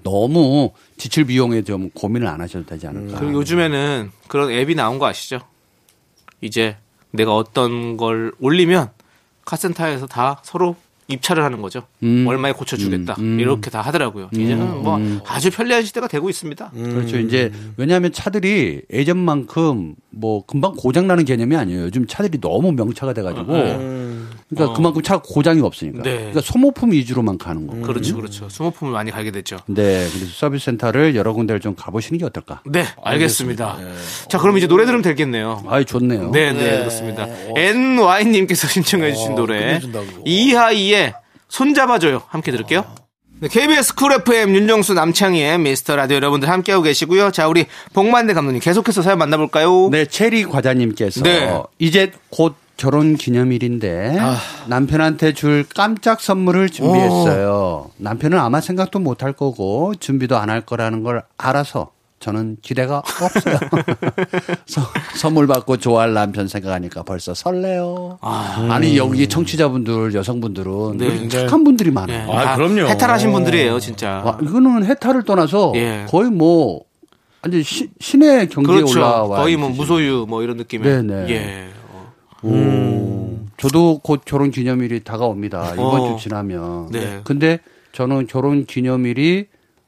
너무 0.03 0.73
지출 0.97 1.25
비용에 1.25 1.63
좀 1.63 1.91
고민을 1.91 2.27
안 2.27 2.41
하셔도 2.41 2.67
되지 2.67 2.87
않을까. 2.87 3.19
그리고 3.19 3.35
요즘에는 3.35 4.11
그런 4.29 4.51
앱이 4.51 4.75
나온 4.75 4.99
거 4.99 5.07
아시죠? 5.07 5.41
이제 6.41 6.77
내가 7.11 7.35
어떤 7.35 7.97
걸 7.97 8.33
올리면 8.41 8.91
카센터에서 9.45 10.07
다 10.07 10.41
서로 10.43 10.77
입찰을 11.09 11.43
하는 11.45 11.61
거죠. 11.61 11.83
음. 12.03 12.25
얼마에 12.27 12.53
고쳐주겠다. 12.53 13.15
음, 13.19 13.23
음. 13.23 13.41
이렇게 13.41 13.71
다 13.71 13.81
하더라고요. 13.83 14.31
이제는 14.33 14.83
뭐 14.83 14.99
아주 15.27 15.51
편리한 15.51 15.85
시대가 15.85 16.09
되고 16.09 16.31
있습니다. 16.31 16.71
그렇죠. 16.71 17.19
이제 17.19 17.53
왜냐하면 17.77 18.13
차들이 18.13 18.83
예전만큼 18.93 19.95
뭐 20.11 20.45
금방 20.47 20.75
고장 20.77 21.07
나는 21.07 21.25
개념이 21.25 21.57
아니에요. 21.57 21.83
요즘 21.83 22.07
차들이 22.07 22.41
너무 22.41 22.73
명차가 22.73 23.13
돼가지고 23.13 23.53
그러니까 24.49 24.77
그만큼 24.77 25.03
차 25.03 25.19
고장이 25.19 25.61
없으니까. 25.63 26.03
네. 26.03 26.17
그러니까 26.17 26.41
소모품 26.43 26.93
위주로만 26.93 27.39
가는 27.39 27.67
거고. 27.67 27.81
그렇죠, 27.83 28.17
그렇죠. 28.17 28.49
수모품을 28.49 28.93
많이 28.93 29.11
갈게 29.11 29.31
됐죠. 29.31 29.59
네, 29.67 30.07
그래서 30.13 30.27
서비스 30.33 30.67
센터를 30.67 31.15
여러 31.17 31.33
군데를 31.33 31.61
좀 31.61 31.75
가보시는 31.75 32.19
게 32.19 32.25
어떨까? 32.25 32.63
네, 32.67 32.87
알겠습니다. 33.03 33.79
자, 34.29 34.39
그럼 34.39 34.59
이제 34.59 34.67
노래 34.67 34.85
들으면 34.85 35.03
되겠네요. 35.03 35.65
아이 35.69 35.85
좋네요. 35.85 36.31
네, 36.31 36.53
네, 36.53 36.79
그렇습니다. 36.79 37.27
NY님께서 37.57 38.69
신청해주신 38.69 39.35
노래 39.35 39.79
끝내준다고. 39.81 40.07
이하이의 40.25 41.15
손잡아줘요. 41.49 42.23
함께 42.29 42.51
들을게요. 42.53 42.85
네, 43.41 43.49
KBS 43.49 43.95
쿨 43.97 44.13
FM 44.13 44.55
윤정수 44.55 44.95
남창희의 44.95 45.59
미스터 45.59 45.97
라디오 45.97 46.17
여러분들 46.17 46.49
함께하고 46.49 46.83
계시고요. 46.85 47.31
자, 47.33 47.49
우리 47.49 47.67
복만대 47.93 48.33
감독님 48.33 48.61
계속해서 48.61 49.03
사연 49.03 49.19
만나볼까요? 49.19 49.89
네, 49.91 50.07
체리 50.07 50.45
과자님께서 50.45 51.23
네. 51.23 51.61
이제 51.79 52.13
곧 52.31 52.55
결혼 52.77 53.17
기념일인데 53.17 54.19
아. 54.21 54.37
남편한테 54.67 55.33
줄 55.33 55.65
깜짝 55.75 56.21
선물을 56.21 56.69
준비했어요. 56.71 57.91
남편은 57.99 58.39
아마 58.39 58.61
생각도 58.61 58.99
못 58.99 59.23
할 59.23 59.33
거고 59.33 59.95
준비도 59.99 60.37
안 60.37 60.51
할 60.51 60.61
거라는 60.61 61.03
걸 61.03 61.23
알아서 61.39 61.91
저는 62.21 62.57
기대가 62.63 62.99
없어요. 62.99 63.59
서- 64.67 64.83
선물 65.17 65.47
받고 65.47 65.77
좋아할 65.77 66.15
남편 66.15 66.49
생각하니까 66.49 67.03
벌써 67.03 67.33
설레요. 67.35 68.19
아. 68.23 68.79
니 68.81 68.97
여기 68.97 69.29
청취자분들 69.29 70.15
여성분들은 70.15 70.97
네. 70.99 71.09
되게 71.11 71.29
착한 71.29 71.65
분들이 71.65 71.91
네. 71.91 71.95
많아요. 71.95 72.33
아, 72.33 72.45
다 72.45 72.57
그럼요. 72.57 72.89
해탈하신 72.89 73.31
분들이에요, 73.33 73.79
진짜. 73.79 74.23
와, 74.25 74.39
이거는 74.43 74.85
해탈을 74.87 75.25
떠나서 75.25 75.73
예. 75.77 76.07
거의 76.09 76.31
뭐 76.31 76.81
완전 77.43 77.63
시- 77.63 77.91
신의 78.01 78.49
경지에 78.49 78.75
그렇죠. 78.77 78.99
올라와 78.99 79.37
거의 79.43 79.57
뭐 79.57 79.69
무소유 79.69 80.25
뭐 80.29 80.43
이런 80.43 80.57
느낌의. 80.57 80.89
네네. 81.03 81.31
예. 81.31 81.69
어. 82.45 82.49
음. 82.51 83.49
저도 83.57 83.99
곧 84.03 84.23
결혼 84.25 84.51
기념일이 84.51 85.05
다가옵니다. 85.05 85.75
이번 85.75 86.01
어. 86.01 86.17
주 86.17 86.23
지나면. 86.25 86.91
네. 86.91 87.21
근데 87.25 87.59
저는 87.93 88.27
결혼 88.27 88.67
기념일이 88.67 89.47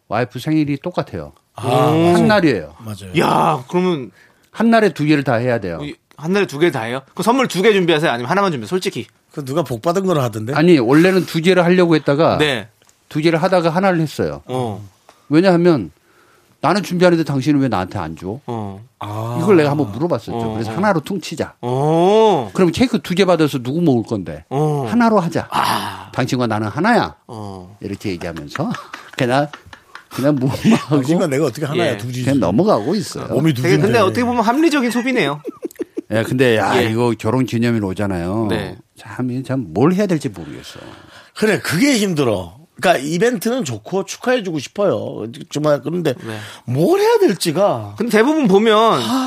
와이프 0.09 0.39
생일이 0.39 0.77
똑같아요. 0.79 1.33
아, 1.55 1.69
한 2.15 2.27
날이에요. 2.29 2.75
맞아요. 2.79 3.19
야, 3.19 3.65
그러면 3.69 4.11
한 4.51 4.71
날에 4.71 4.91
두 4.91 5.05
개를 5.05 5.25
다 5.25 5.35
해야 5.35 5.59
돼요. 5.61 5.79
이- 5.83 5.95
한 6.19 6.33
달에 6.33 6.47
두 6.47 6.59
개 6.59 6.71
다 6.71 6.83
해요? 6.83 7.03
그 7.15 7.23
선물 7.23 7.47
두 7.47 7.61
개 7.63 7.73
준비하세요? 7.75 8.11
아니면 8.11 8.31
하나만 8.31 8.51
준비해? 8.51 8.67
솔직히. 8.67 9.07
그 9.33 9.45
누가 9.45 9.63
복 9.63 9.83
받은 9.83 10.07
거라 10.07 10.23
하던데. 10.23 10.55
아니 10.55 10.79
원래는 10.79 11.27
두 11.27 11.43
개를 11.43 11.63
하려고 11.65 11.95
했다가 11.95 12.39
네. 12.39 12.69
두 13.11 13.21
개를 13.21 13.43
하다가 13.43 13.69
하나를 13.69 14.01
했어요. 14.01 14.43
어. 14.47 14.83
왜냐하면 15.29 15.91
나는 16.67 16.83
준비하는데 16.83 17.23
당신은 17.25 17.61
왜 17.61 17.69
나한테 17.69 17.97
안 17.99 18.17
줘? 18.17 18.41
어. 18.47 18.85
이걸 19.41 19.57
내가 19.57 19.71
한번 19.71 19.93
물어봤었죠. 19.93 20.37
어, 20.37 20.53
그래서 20.55 20.73
어. 20.73 20.75
하나로 20.75 21.01
퉁치자. 21.01 21.55
어. 21.61 22.51
그럼 22.53 22.73
케이크 22.73 23.01
두 23.01 23.15
개 23.15 23.25
받아서 23.25 23.59
누구 23.63 23.81
먹을 23.81 24.03
건데? 24.03 24.45
어. 24.51 24.85
하나로 24.89 25.21
하자. 25.21 25.47
아. 25.51 26.11
당신과 26.13 26.49
나는 26.49 26.67
하나야. 26.69 27.15
어. 27.29 27.77
이렇게 27.81 28.11
얘기하면서 28.11 28.71
그냥 29.17 29.47
그냥 30.11 30.35
무마하고 30.35 30.97
당신과 30.97 31.27
내가 31.29 31.47
어떻게 31.47 31.67
하나야 31.67 31.93
예. 31.93 31.97
두지. 31.99 32.25
그냥 32.25 32.41
넘어가고 32.41 32.95
있어요. 32.97 33.27
몸이 33.29 33.55
두 33.55 33.63
개인데. 33.63 33.83
근데 33.83 33.99
어떻게 34.01 34.25
보면 34.25 34.43
합리적인 34.43 34.91
소비네요. 34.91 35.41
예, 36.13 36.23
근데 36.25 36.57
야 36.57 36.83
예. 36.83 36.91
이거 36.91 37.13
결혼 37.19 37.45
기념일 37.47 37.85
오잖아요. 37.85 38.47
네. 38.51 38.77
참, 38.97 39.43
참 39.45 39.67
뭘 39.73 39.93
해야 39.93 40.07
될지 40.07 40.29
모르겠어. 40.29 40.79
그래, 41.37 41.59
그게 41.61 41.97
힘들어. 41.99 42.56
그러니까 42.81 43.03
이벤트는 43.07 43.65
좋고 43.65 44.05
축하해주고 44.05 44.59
싶어요. 44.59 45.27
정말 45.51 45.81
그런데 45.83 46.13
네. 46.13 46.39
뭘 46.67 47.01
해야 47.01 47.19
될지가. 47.19 47.95
근데 47.97 48.11
대부분 48.19 48.49
보면 48.49 48.77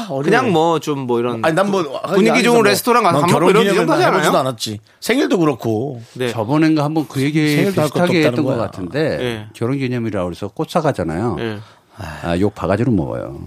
어려워요. 0.09 0.21
그냥 0.23 0.51
뭐좀뭐 0.51 1.19
이런 1.19 1.43
아니 1.43 1.55
난 1.55 1.69
뭐 1.69 2.01
분위기 2.13 2.43
좋은 2.43 2.61
레스토랑 2.63 3.03
가서 3.03 3.21
밥 3.21 3.31
먹고 3.31 3.49
이런 3.49 3.73
정도 3.73 3.93
하지 3.93 4.03
않아요? 4.03 4.29
않았지. 4.31 4.79
생일도 4.99 5.39
그렇고. 5.39 6.01
네. 6.13 6.29
저번엔가 6.31 6.83
한번 6.83 7.07
그 7.07 7.21
얘기 7.21 7.41
비슷하게 7.71 8.25
했던 8.27 8.43
것 8.45 8.51
거야. 8.55 8.57
같은데 8.67 8.99
예. 9.21 9.47
결혼 9.53 9.77
기념일이라고 9.79 10.29
해서 10.31 10.47
꽃 10.47 10.69
사가잖아요. 10.69 11.37
예. 11.39 11.59
아, 12.23 12.37
욕 12.39 12.53
바가지로 12.55 12.91
먹어요. 12.91 13.39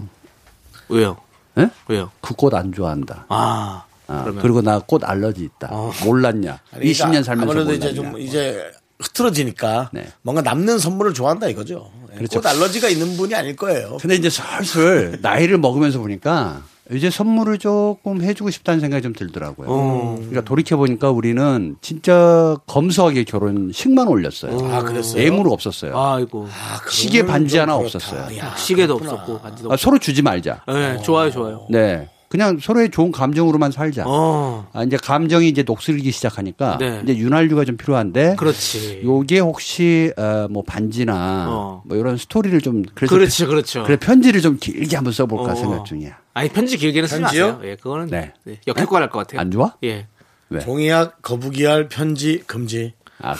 왜요? 0.89 1.17
예? 1.57 1.69
왜요? 1.87 2.11
그 2.21 2.33
꽃 2.35 2.53
안 2.55 2.71
좋아한다. 2.73 3.25
아. 3.29 3.83
아, 4.07 4.21
그러면 4.23 4.41
그리고 4.41 4.61
나 4.61 4.79
꽃 4.79 5.03
알러지 5.05 5.43
있다. 5.43 5.69
몰랐냐? 6.05 6.59
아니, 6.75 6.85
20년 6.91 6.97
그러니까 6.97 7.23
살면서 7.23 7.51
아무래도 7.51 7.65
몰랐냐? 7.71 7.85
이제 7.89 7.93
좀 7.95 8.19
이제 8.19 8.71
흐트러지니까 9.03 9.89
네. 9.93 10.07
뭔가 10.21 10.41
남는 10.41 10.79
선물을 10.79 11.13
좋아한다 11.13 11.47
이거죠. 11.49 11.91
예, 12.13 12.17
그렇죠. 12.17 12.39
꽃 12.41 12.47
알러지가 12.47 12.89
있는 12.89 13.17
분이 13.17 13.35
아닐 13.35 13.55
거예요. 13.55 13.97
근데 14.01 14.15
이제 14.15 14.29
슬슬 14.29 15.19
나이를 15.21 15.57
먹으면서 15.57 15.99
보니까 15.99 16.61
이제 16.91 17.09
선물을 17.09 17.59
조금 17.59 18.21
해주고 18.21 18.51
싶다는 18.51 18.81
생각이 18.81 19.01
좀 19.01 19.13
들더라고요. 19.13 19.67
어. 19.69 20.15
그러니까 20.17 20.41
돌이켜 20.41 20.75
보니까 20.75 21.11
우리는 21.11 21.75
진짜 21.81 22.57
검소하게 22.67 23.23
결혼식만 23.23 24.07
올렸어요. 24.07 24.57
아, 24.69 24.81
그랬어요? 24.83 25.21
예물 25.23 25.47
없었어요. 25.47 25.97
아이고. 25.97 26.47
시계 26.89 27.25
반지 27.25 27.53
좀 27.55 27.61
하나 27.61 27.77
그렇다. 27.77 27.97
없었어요. 27.97 28.37
야, 28.37 28.53
시계도 28.57 28.97
그렇구나. 28.97 29.21
없었고 29.21 29.41
반지도 29.41 29.69
아, 29.71 29.73
없었고. 29.73 29.77
서로 29.89 29.97
주지 29.99 30.21
말자. 30.21 30.63
네, 30.67 31.01
좋아요, 31.01 31.31
좋아요. 31.31 31.65
네. 31.69 32.09
그냥 32.33 32.57
서로의 32.59 32.89
좋은 32.89 33.11
감정으로만 33.11 33.71
살자. 33.71 34.05
어. 34.07 34.67
아, 34.73 34.81
이제 34.83 34.97
감정이 34.97 35.47
이제 35.47 35.61
녹슬기 35.61 36.09
시작하니까 36.09 36.79
네. 36.79 37.01
이제 37.03 37.15
윤활유가 37.15 37.63
좀 37.63 37.77
필요한데 37.77 38.37
그렇지. 38.39 39.01
요게 39.03 39.37
혹시 39.37 40.11
어, 40.17 40.47
뭐 40.49 40.63
반지나 40.63 41.45
어. 41.47 41.83
뭐 41.85 41.95
이런 41.95 42.17
스토리를 42.17 42.59
좀 42.61 42.81
그래서 42.95 43.13
그렇죠, 43.13 43.47
그렇죠. 43.47 43.83
그래 43.83 43.97
편지를 43.97 44.41
좀 44.41 44.57
길게 44.59 44.95
한번 44.95 45.13
써볼까 45.13 45.51
어. 45.51 45.55
생각 45.55 45.85
중이야. 45.85 46.17
아니 46.33 46.49
편지 46.49 46.75
길게는 46.77 47.07
쓰지? 47.07 47.21
마세요. 47.21 47.61
예, 47.65 47.75
그거는 47.75 48.07
네. 48.07 48.33
네. 48.45 48.59
역효과를 48.65 49.05
할것 49.05 49.27
같아요. 49.27 49.39
안 49.39 49.51
좋아? 49.51 49.75
예. 49.83 50.07
왜? 50.49 50.59
종이약, 50.59 51.21
거북이알, 51.21 51.87
편지, 51.87 52.41
금지. 52.47 52.93
아, 53.21 53.35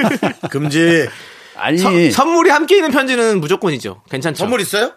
금지. 0.48 1.06
아니 1.58 1.76
서- 1.76 1.90
선물이 2.10 2.48
함께 2.48 2.76
있는 2.76 2.90
편지는 2.90 3.38
무조건이죠. 3.38 4.00
괜찮죠. 4.10 4.38
선물 4.38 4.62
있어요? 4.62 4.92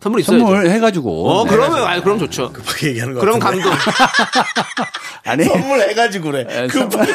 선물 0.00 0.20
있어요. 0.20 0.38
선물 0.40 0.68
해가지고. 0.70 1.30
어, 1.30 1.44
네. 1.44 1.50
그러면 1.50 1.82
아, 1.86 2.00
그럼 2.02 2.18
좋죠. 2.18 2.52
급하게 2.52 2.88
얘기하는 2.88 3.14
거 3.14 3.20
그럼. 3.20 3.38
감동. 3.38 3.70
아니 5.26 5.44
선물 5.44 5.80
해가지고 5.82 6.30
그래. 6.30 6.46
에, 6.48 6.66
급하게 6.68 7.12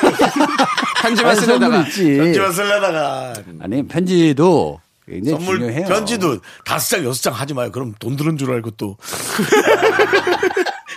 편지만 1.02 1.36
쓰려다가 1.36 1.82
있지. 1.82 2.18
편지만 2.18 2.52
쓰려다가. 2.52 3.34
아니 3.62 3.88
편지도 3.88 4.80
굉장히 5.08 5.38
선물 5.38 5.60
중요해요. 5.60 5.88
편지도 5.88 6.38
다섯 6.64 6.96
장 6.98 7.06
여섯 7.06 7.22
장 7.24 7.34
하지 7.34 7.54
마요. 7.54 7.72
그럼 7.72 7.94
돈 8.00 8.16
드는 8.16 8.38
줄 8.38 8.52
알고 8.52 8.72
또 8.72 8.98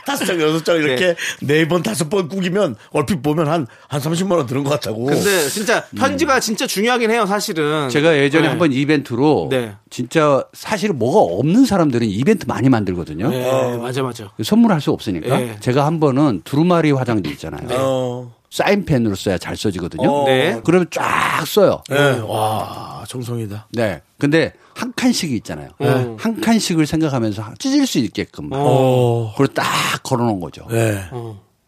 다섯 0.09 0.25
장 0.25 0.41
여섯 0.41 0.65
장 0.65 0.77
이렇게 0.77 1.15
네 1.41 1.69
번 1.69 1.83
다섯 1.83 2.09
번 2.09 2.29
꾸기면 2.29 2.77
얼핏 2.93 3.23
보면 3.23 3.47
한 3.49 3.67
한 3.89 4.01
30만 4.01 4.33
원 4.37 4.47
드는 4.47 4.65
것 4.65 4.71
같다고. 4.71 5.05
근데 5.07 5.49
진짜 5.49 5.85
편지가 5.97 6.41
진짜 6.41 6.67
중요하긴 6.67 7.11
해요, 7.11 7.27
사실은. 7.27 7.89
제가 7.89 8.17
예전에 8.17 8.43
네. 8.45 8.49
한번 8.49 8.73
이벤트로 8.73 9.49
네. 9.51 9.75
진짜 9.91 10.45
사실 10.53 10.93
뭐가 10.93 11.21
없는 11.35 11.65
사람들은 11.67 12.07
이벤트 12.07 12.47
많이 12.47 12.69
만들거든요. 12.69 13.29
네, 13.31 13.77
맞아, 13.79 14.03
맞아. 14.03 14.31
선물할 14.43 14.81
수 14.81 14.91
없으니까 14.93 15.39
네. 15.39 15.57
제가 15.61 15.87
한 15.87 16.01
번은 16.01 16.43
두루마리 16.45 16.93
화장지 16.93 17.31
있잖아요. 17.31 17.67
어. 17.71 18.35
사인펜으로 18.51 19.15
써야 19.15 19.37
잘 19.39 19.57
써지거든요. 19.57 20.25
네. 20.27 20.61
그러면 20.65 20.87
쫙 20.91 21.45
써요. 21.47 21.83
네. 21.91 22.21
와 22.27 23.05
정성이다. 23.09 23.69
네. 23.73 24.01
근데 24.19 24.53
한 24.79 24.93
칸씩이 24.95 25.35
있잖아요. 25.39 25.71
음. 25.81 26.17
한 26.21 26.41
칸씩을 26.41 26.87
생각하면서 26.87 27.55
찢을 27.59 27.85
수 27.85 27.99
있게끔. 27.99 28.51
어. 28.53 29.33
그걸 29.33 29.49
딱 29.49 29.65
걸어놓은 30.05 30.39
거죠. 30.39 30.67
네. 30.71 31.03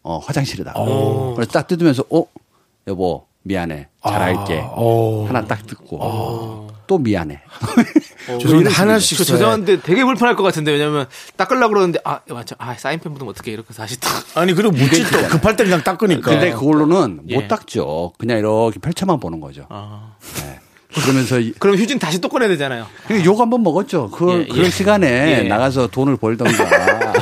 어, 0.01 0.19
화장실에다가. 0.19 0.81
그래서 1.35 1.51
딱 1.51 1.67
뜯으면서, 1.67 2.05
어, 2.09 2.23
여보, 2.87 3.25
미안해. 3.43 3.89
잘할게. 4.01 4.63
어. 4.63 5.25
하나 5.27 5.45
딱 5.45 5.67
듣고. 5.67 6.69
또 6.87 6.97
미안해. 6.97 7.41
죄송한데 8.39 8.69
하나씩 8.69 9.17
저 9.17 9.23
죄송한데 9.25 9.81
되게 9.81 10.05
불편할 10.05 10.35
것 10.35 10.43
같은데 10.43 10.71
왜냐면 10.71 11.07
닦으려고 11.37 11.69
그러는데 11.73 11.99
아 12.03 12.19
맞죠 12.29 12.55
아 12.59 12.75
사인펜 12.75 13.11
묻으면 13.13 13.31
어떻게 13.31 13.51
이렇게 13.51 13.73
다시 13.73 13.99
또 13.99 14.07
아니 14.35 14.53
그리고 14.53 14.71
묻지 14.71 15.03
또 15.09 15.17
급할 15.29 15.55
때 15.55 15.63
그냥 15.63 15.81
닦으니까. 15.83 16.31
근데 16.31 16.51
그걸로는 16.51 17.23
예. 17.29 17.35
못 17.35 17.47
닦죠. 17.47 18.13
그냥 18.17 18.37
이렇게 18.39 18.79
펼쳐만 18.79 19.19
보는 19.19 19.39
거죠. 19.39 19.65
아. 19.69 20.15
네. 20.43 20.59
그러면서 20.93 21.39
이- 21.39 21.53
그럼 21.59 21.75
휴진 21.77 21.99
다시 21.99 22.19
또 22.19 22.27
꺼내야 22.29 22.49
되잖아요 22.49 22.85
그욕 23.07 23.39
한번 23.39 23.63
먹었죠. 23.63 24.09
그, 24.11 24.45
예, 24.47 24.51
그런 24.51 24.65
예. 24.65 24.69
시간에 24.69 25.39
예. 25.43 25.47
나가서 25.47 25.87
돈을 25.87 26.17
벌던가. 26.17 26.53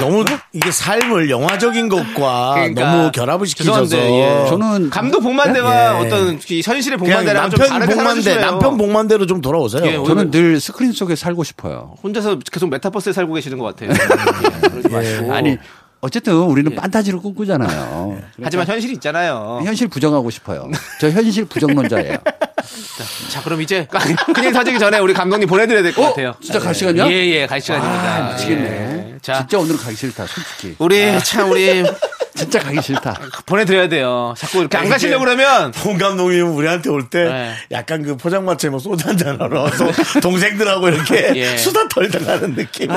너무 0.00 0.24
이게 0.52 0.70
삶을 0.70 1.30
영화적인 1.30 1.88
것과 1.88 2.54
그러니까 2.54 2.90
너무 2.96 3.12
결합을 3.12 3.46
시키셔서 3.46 3.86
죄송한데, 3.86 4.44
예. 4.44 4.48
저는 4.48 4.90
감독 4.90 5.20
복만대와 5.20 6.02
예. 6.02 6.06
어떤 6.06 6.38
이 6.50 6.62
현실의 6.64 6.98
복만대랑 6.98 7.50
좀 7.50 7.58
남편 7.60 7.78
다르게 7.78 7.94
복만대 7.94 8.34
남편 8.40 8.76
복만대로 8.76 9.26
좀 9.26 9.40
돌아오세요. 9.40 9.84
예, 9.86 9.92
저는 10.04 10.30
늘 10.30 10.60
스크린 10.60 10.92
속에 10.92 11.14
살고 11.14 11.44
싶어요. 11.44 11.94
혼자서 12.02 12.38
계속 12.52 12.68
메타버스에 12.70 13.12
살고 13.12 13.34
계시는 13.34 13.58
것 13.58 13.64
같아요 13.76 13.90
예, 13.92 14.68
그러지 14.68 14.88
마시고 14.88 15.32
아니 15.32 15.56
어쨌든 16.00 16.34
우리는 16.34 16.74
판타지를 16.74 17.18
꿈꾸잖아요. 17.20 18.18
예. 18.40 18.44
하지만 18.44 18.66
현실이 18.66 18.92
있잖아요. 18.94 19.60
현실 19.64 19.88
부정하고 19.88 20.30
싶어요. 20.30 20.70
저 21.00 21.10
현실 21.10 21.44
부정론자예요. 21.44 22.18
자, 23.30 23.42
그럼 23.42 23.62
이제 23.62 23.86
큰일 24.34 24.52
터지기 24.52 24.78
전에 24.78 24.98
우리 24.98 25.12
감독님 25.12 25.48
보내드려야 25.48 25.82
될것 25.82 26.04
어? 26.04 26.08
같아요. 26.10 26.34
진짜 26.40 26.58
갈 26.58 26.74
시간이야? 26.74 27.08
예, 27.08 27.26
예, 27.26 27.46
갈 27.46 27.60
시간입니다. 27.60 28.26
아, 28.26 28.30
미치겠네. 28.32 29.12
예. 29.14 29.18
자, 29.22 29.38
진짜 29.40 29.58
오늘은 29.58 29.76
가기 29.76 29.96
싫다, 29.96 30.26
솔직히. 30.26 30.76
우리 30.78 31.18
참 31.24 31.50
우리 31.50 31.84
진짜 32.38 32.58
가기 32.60 32.80
싫다. 32.80 33.18
보내드려야 33.46 33.88
돼요. 33.88 34.34
자꾸 34.38 34.60
이렇게 34.60 34.76
안 34.78 34.88
가시려고 34.88 35.24
그러면 35.24 35.72
홍 35.84 35.98
감독님 35.98 36.54
우리한테 36.54 36.88
올때 36.90 37.24
네. 37.24 37.54
약간 37.72 38.02
그 38.02 38.16
포장마차에 38.16 38.70
뭐 38.70 38.78
소주 38.78 39.08
한잔 39.08 39.40
하러 39.40 39.68
소- 39.70 39.90
동생들하고 40.20 40.88
이렇게 40.88 41.32
예. 41.34 41.56
수다 41.56 41.88
털다 41.88 42.18
가는 42.20 42.54
느낌. 42.54 42.90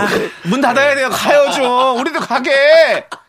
문 0.43 0.61
닫아야 0.61 0.95
돼요. 0.95 1.09
가요 1.09 1.51
좀. 1.51 1.99
우리도 1.99 2.19
가게. 2.19 2.51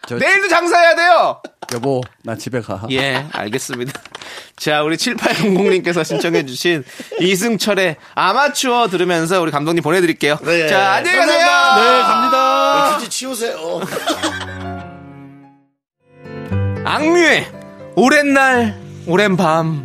저- 0.07 0.17
내일도 0.19 0.49
장사해야 0.49 0.95
돼요. 0.97 1.41
여보, 1.75 2.03
나 2.25 2.37
집에 2.37 2.61
가. 2.61 2.83
예, 2.91 3.25
알겠습니다. 3.33 3.93
자, 4.57 4.83
우리 4.83 4.97
7800님께서 4.97 6.05
신청해주신 6.05 6.85
이승철의 7.21 7.97
아마추어 8.15 8.89
들으면서 8.89 9.41
우리 9.41 9.51
감독님 9.51 9.83
보내드릴게요. 9.83 10.39
네. 10.43 10.69
자, 10.69 10.95
안녕히 10.95 11.17
가세요. 11.17 11.39
감사합니다. 11.39 11.81
네, 11.97 12.03
갑니다. 12.03 12.97
휴지 12.99 13.09
치우세요. 13.09 13.81
악뮤의 16.95 17.47
오랜 17.97 18.35
날, 18.35 18.79
오랜 19.07 19.35
밤. 19.35 19.83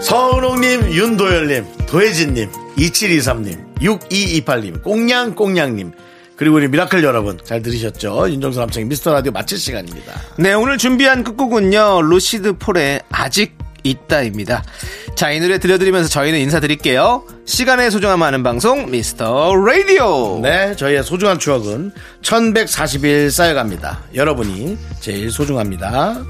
서은홍님, 0.00 0.90
윤도열님, 0.90 1.64
도혜진님, 1.86 2.50
2723님, 2.76 3.78
6228님, 3.78 4.82
꽁냥꽁냥님, 4.82 5.92
그리고 6.34 6.56
우리 6.56 6.66
미라클 6.66 7.04
여러분 7.04 7.38
잘 7.44 7.62
들으셨죠? 7.62 8.30
윤정수 8.30 8.58
남창희의 8.58 8.86
미스터 8.88 9.12
라디오 9.12 9.30
마칠 9.30 9.58
시간입니다. 9.58 10.12
네, 10.38 10.54
오늘 10.54 10.76
준비한 10.76 11.22
끝곡은요, 11.22 12.02
루시드 12.02 12.54
폴의 12.54 13.02
아직 13.10 13.65
있다입니다. 13.90 14.62
자, 15.14 15.30
이 15.30 15.40
노래 15.40 15.58
들려드리면서 15.58 16.08
저희는 16.08 16.38
인사드릴게요. 16.40 17.24
시간의 17.46 17.90
소중함 17.90 18.22
아는 18.22 18.42
방송, 18.42 18.90
미스터 18.90 19.54
라디오. 19.56 20.40
네, 20.42 20.74
저희의 20.76 21.02
소중한 21.04 21.38
추억은 21.38 21.92
1140일 22.22 23.30
쌓여갑니다. 23.30 24.04
여러분이 24.14 24.76
제일 25.00 25.30
소중합니다. 25.30 26.24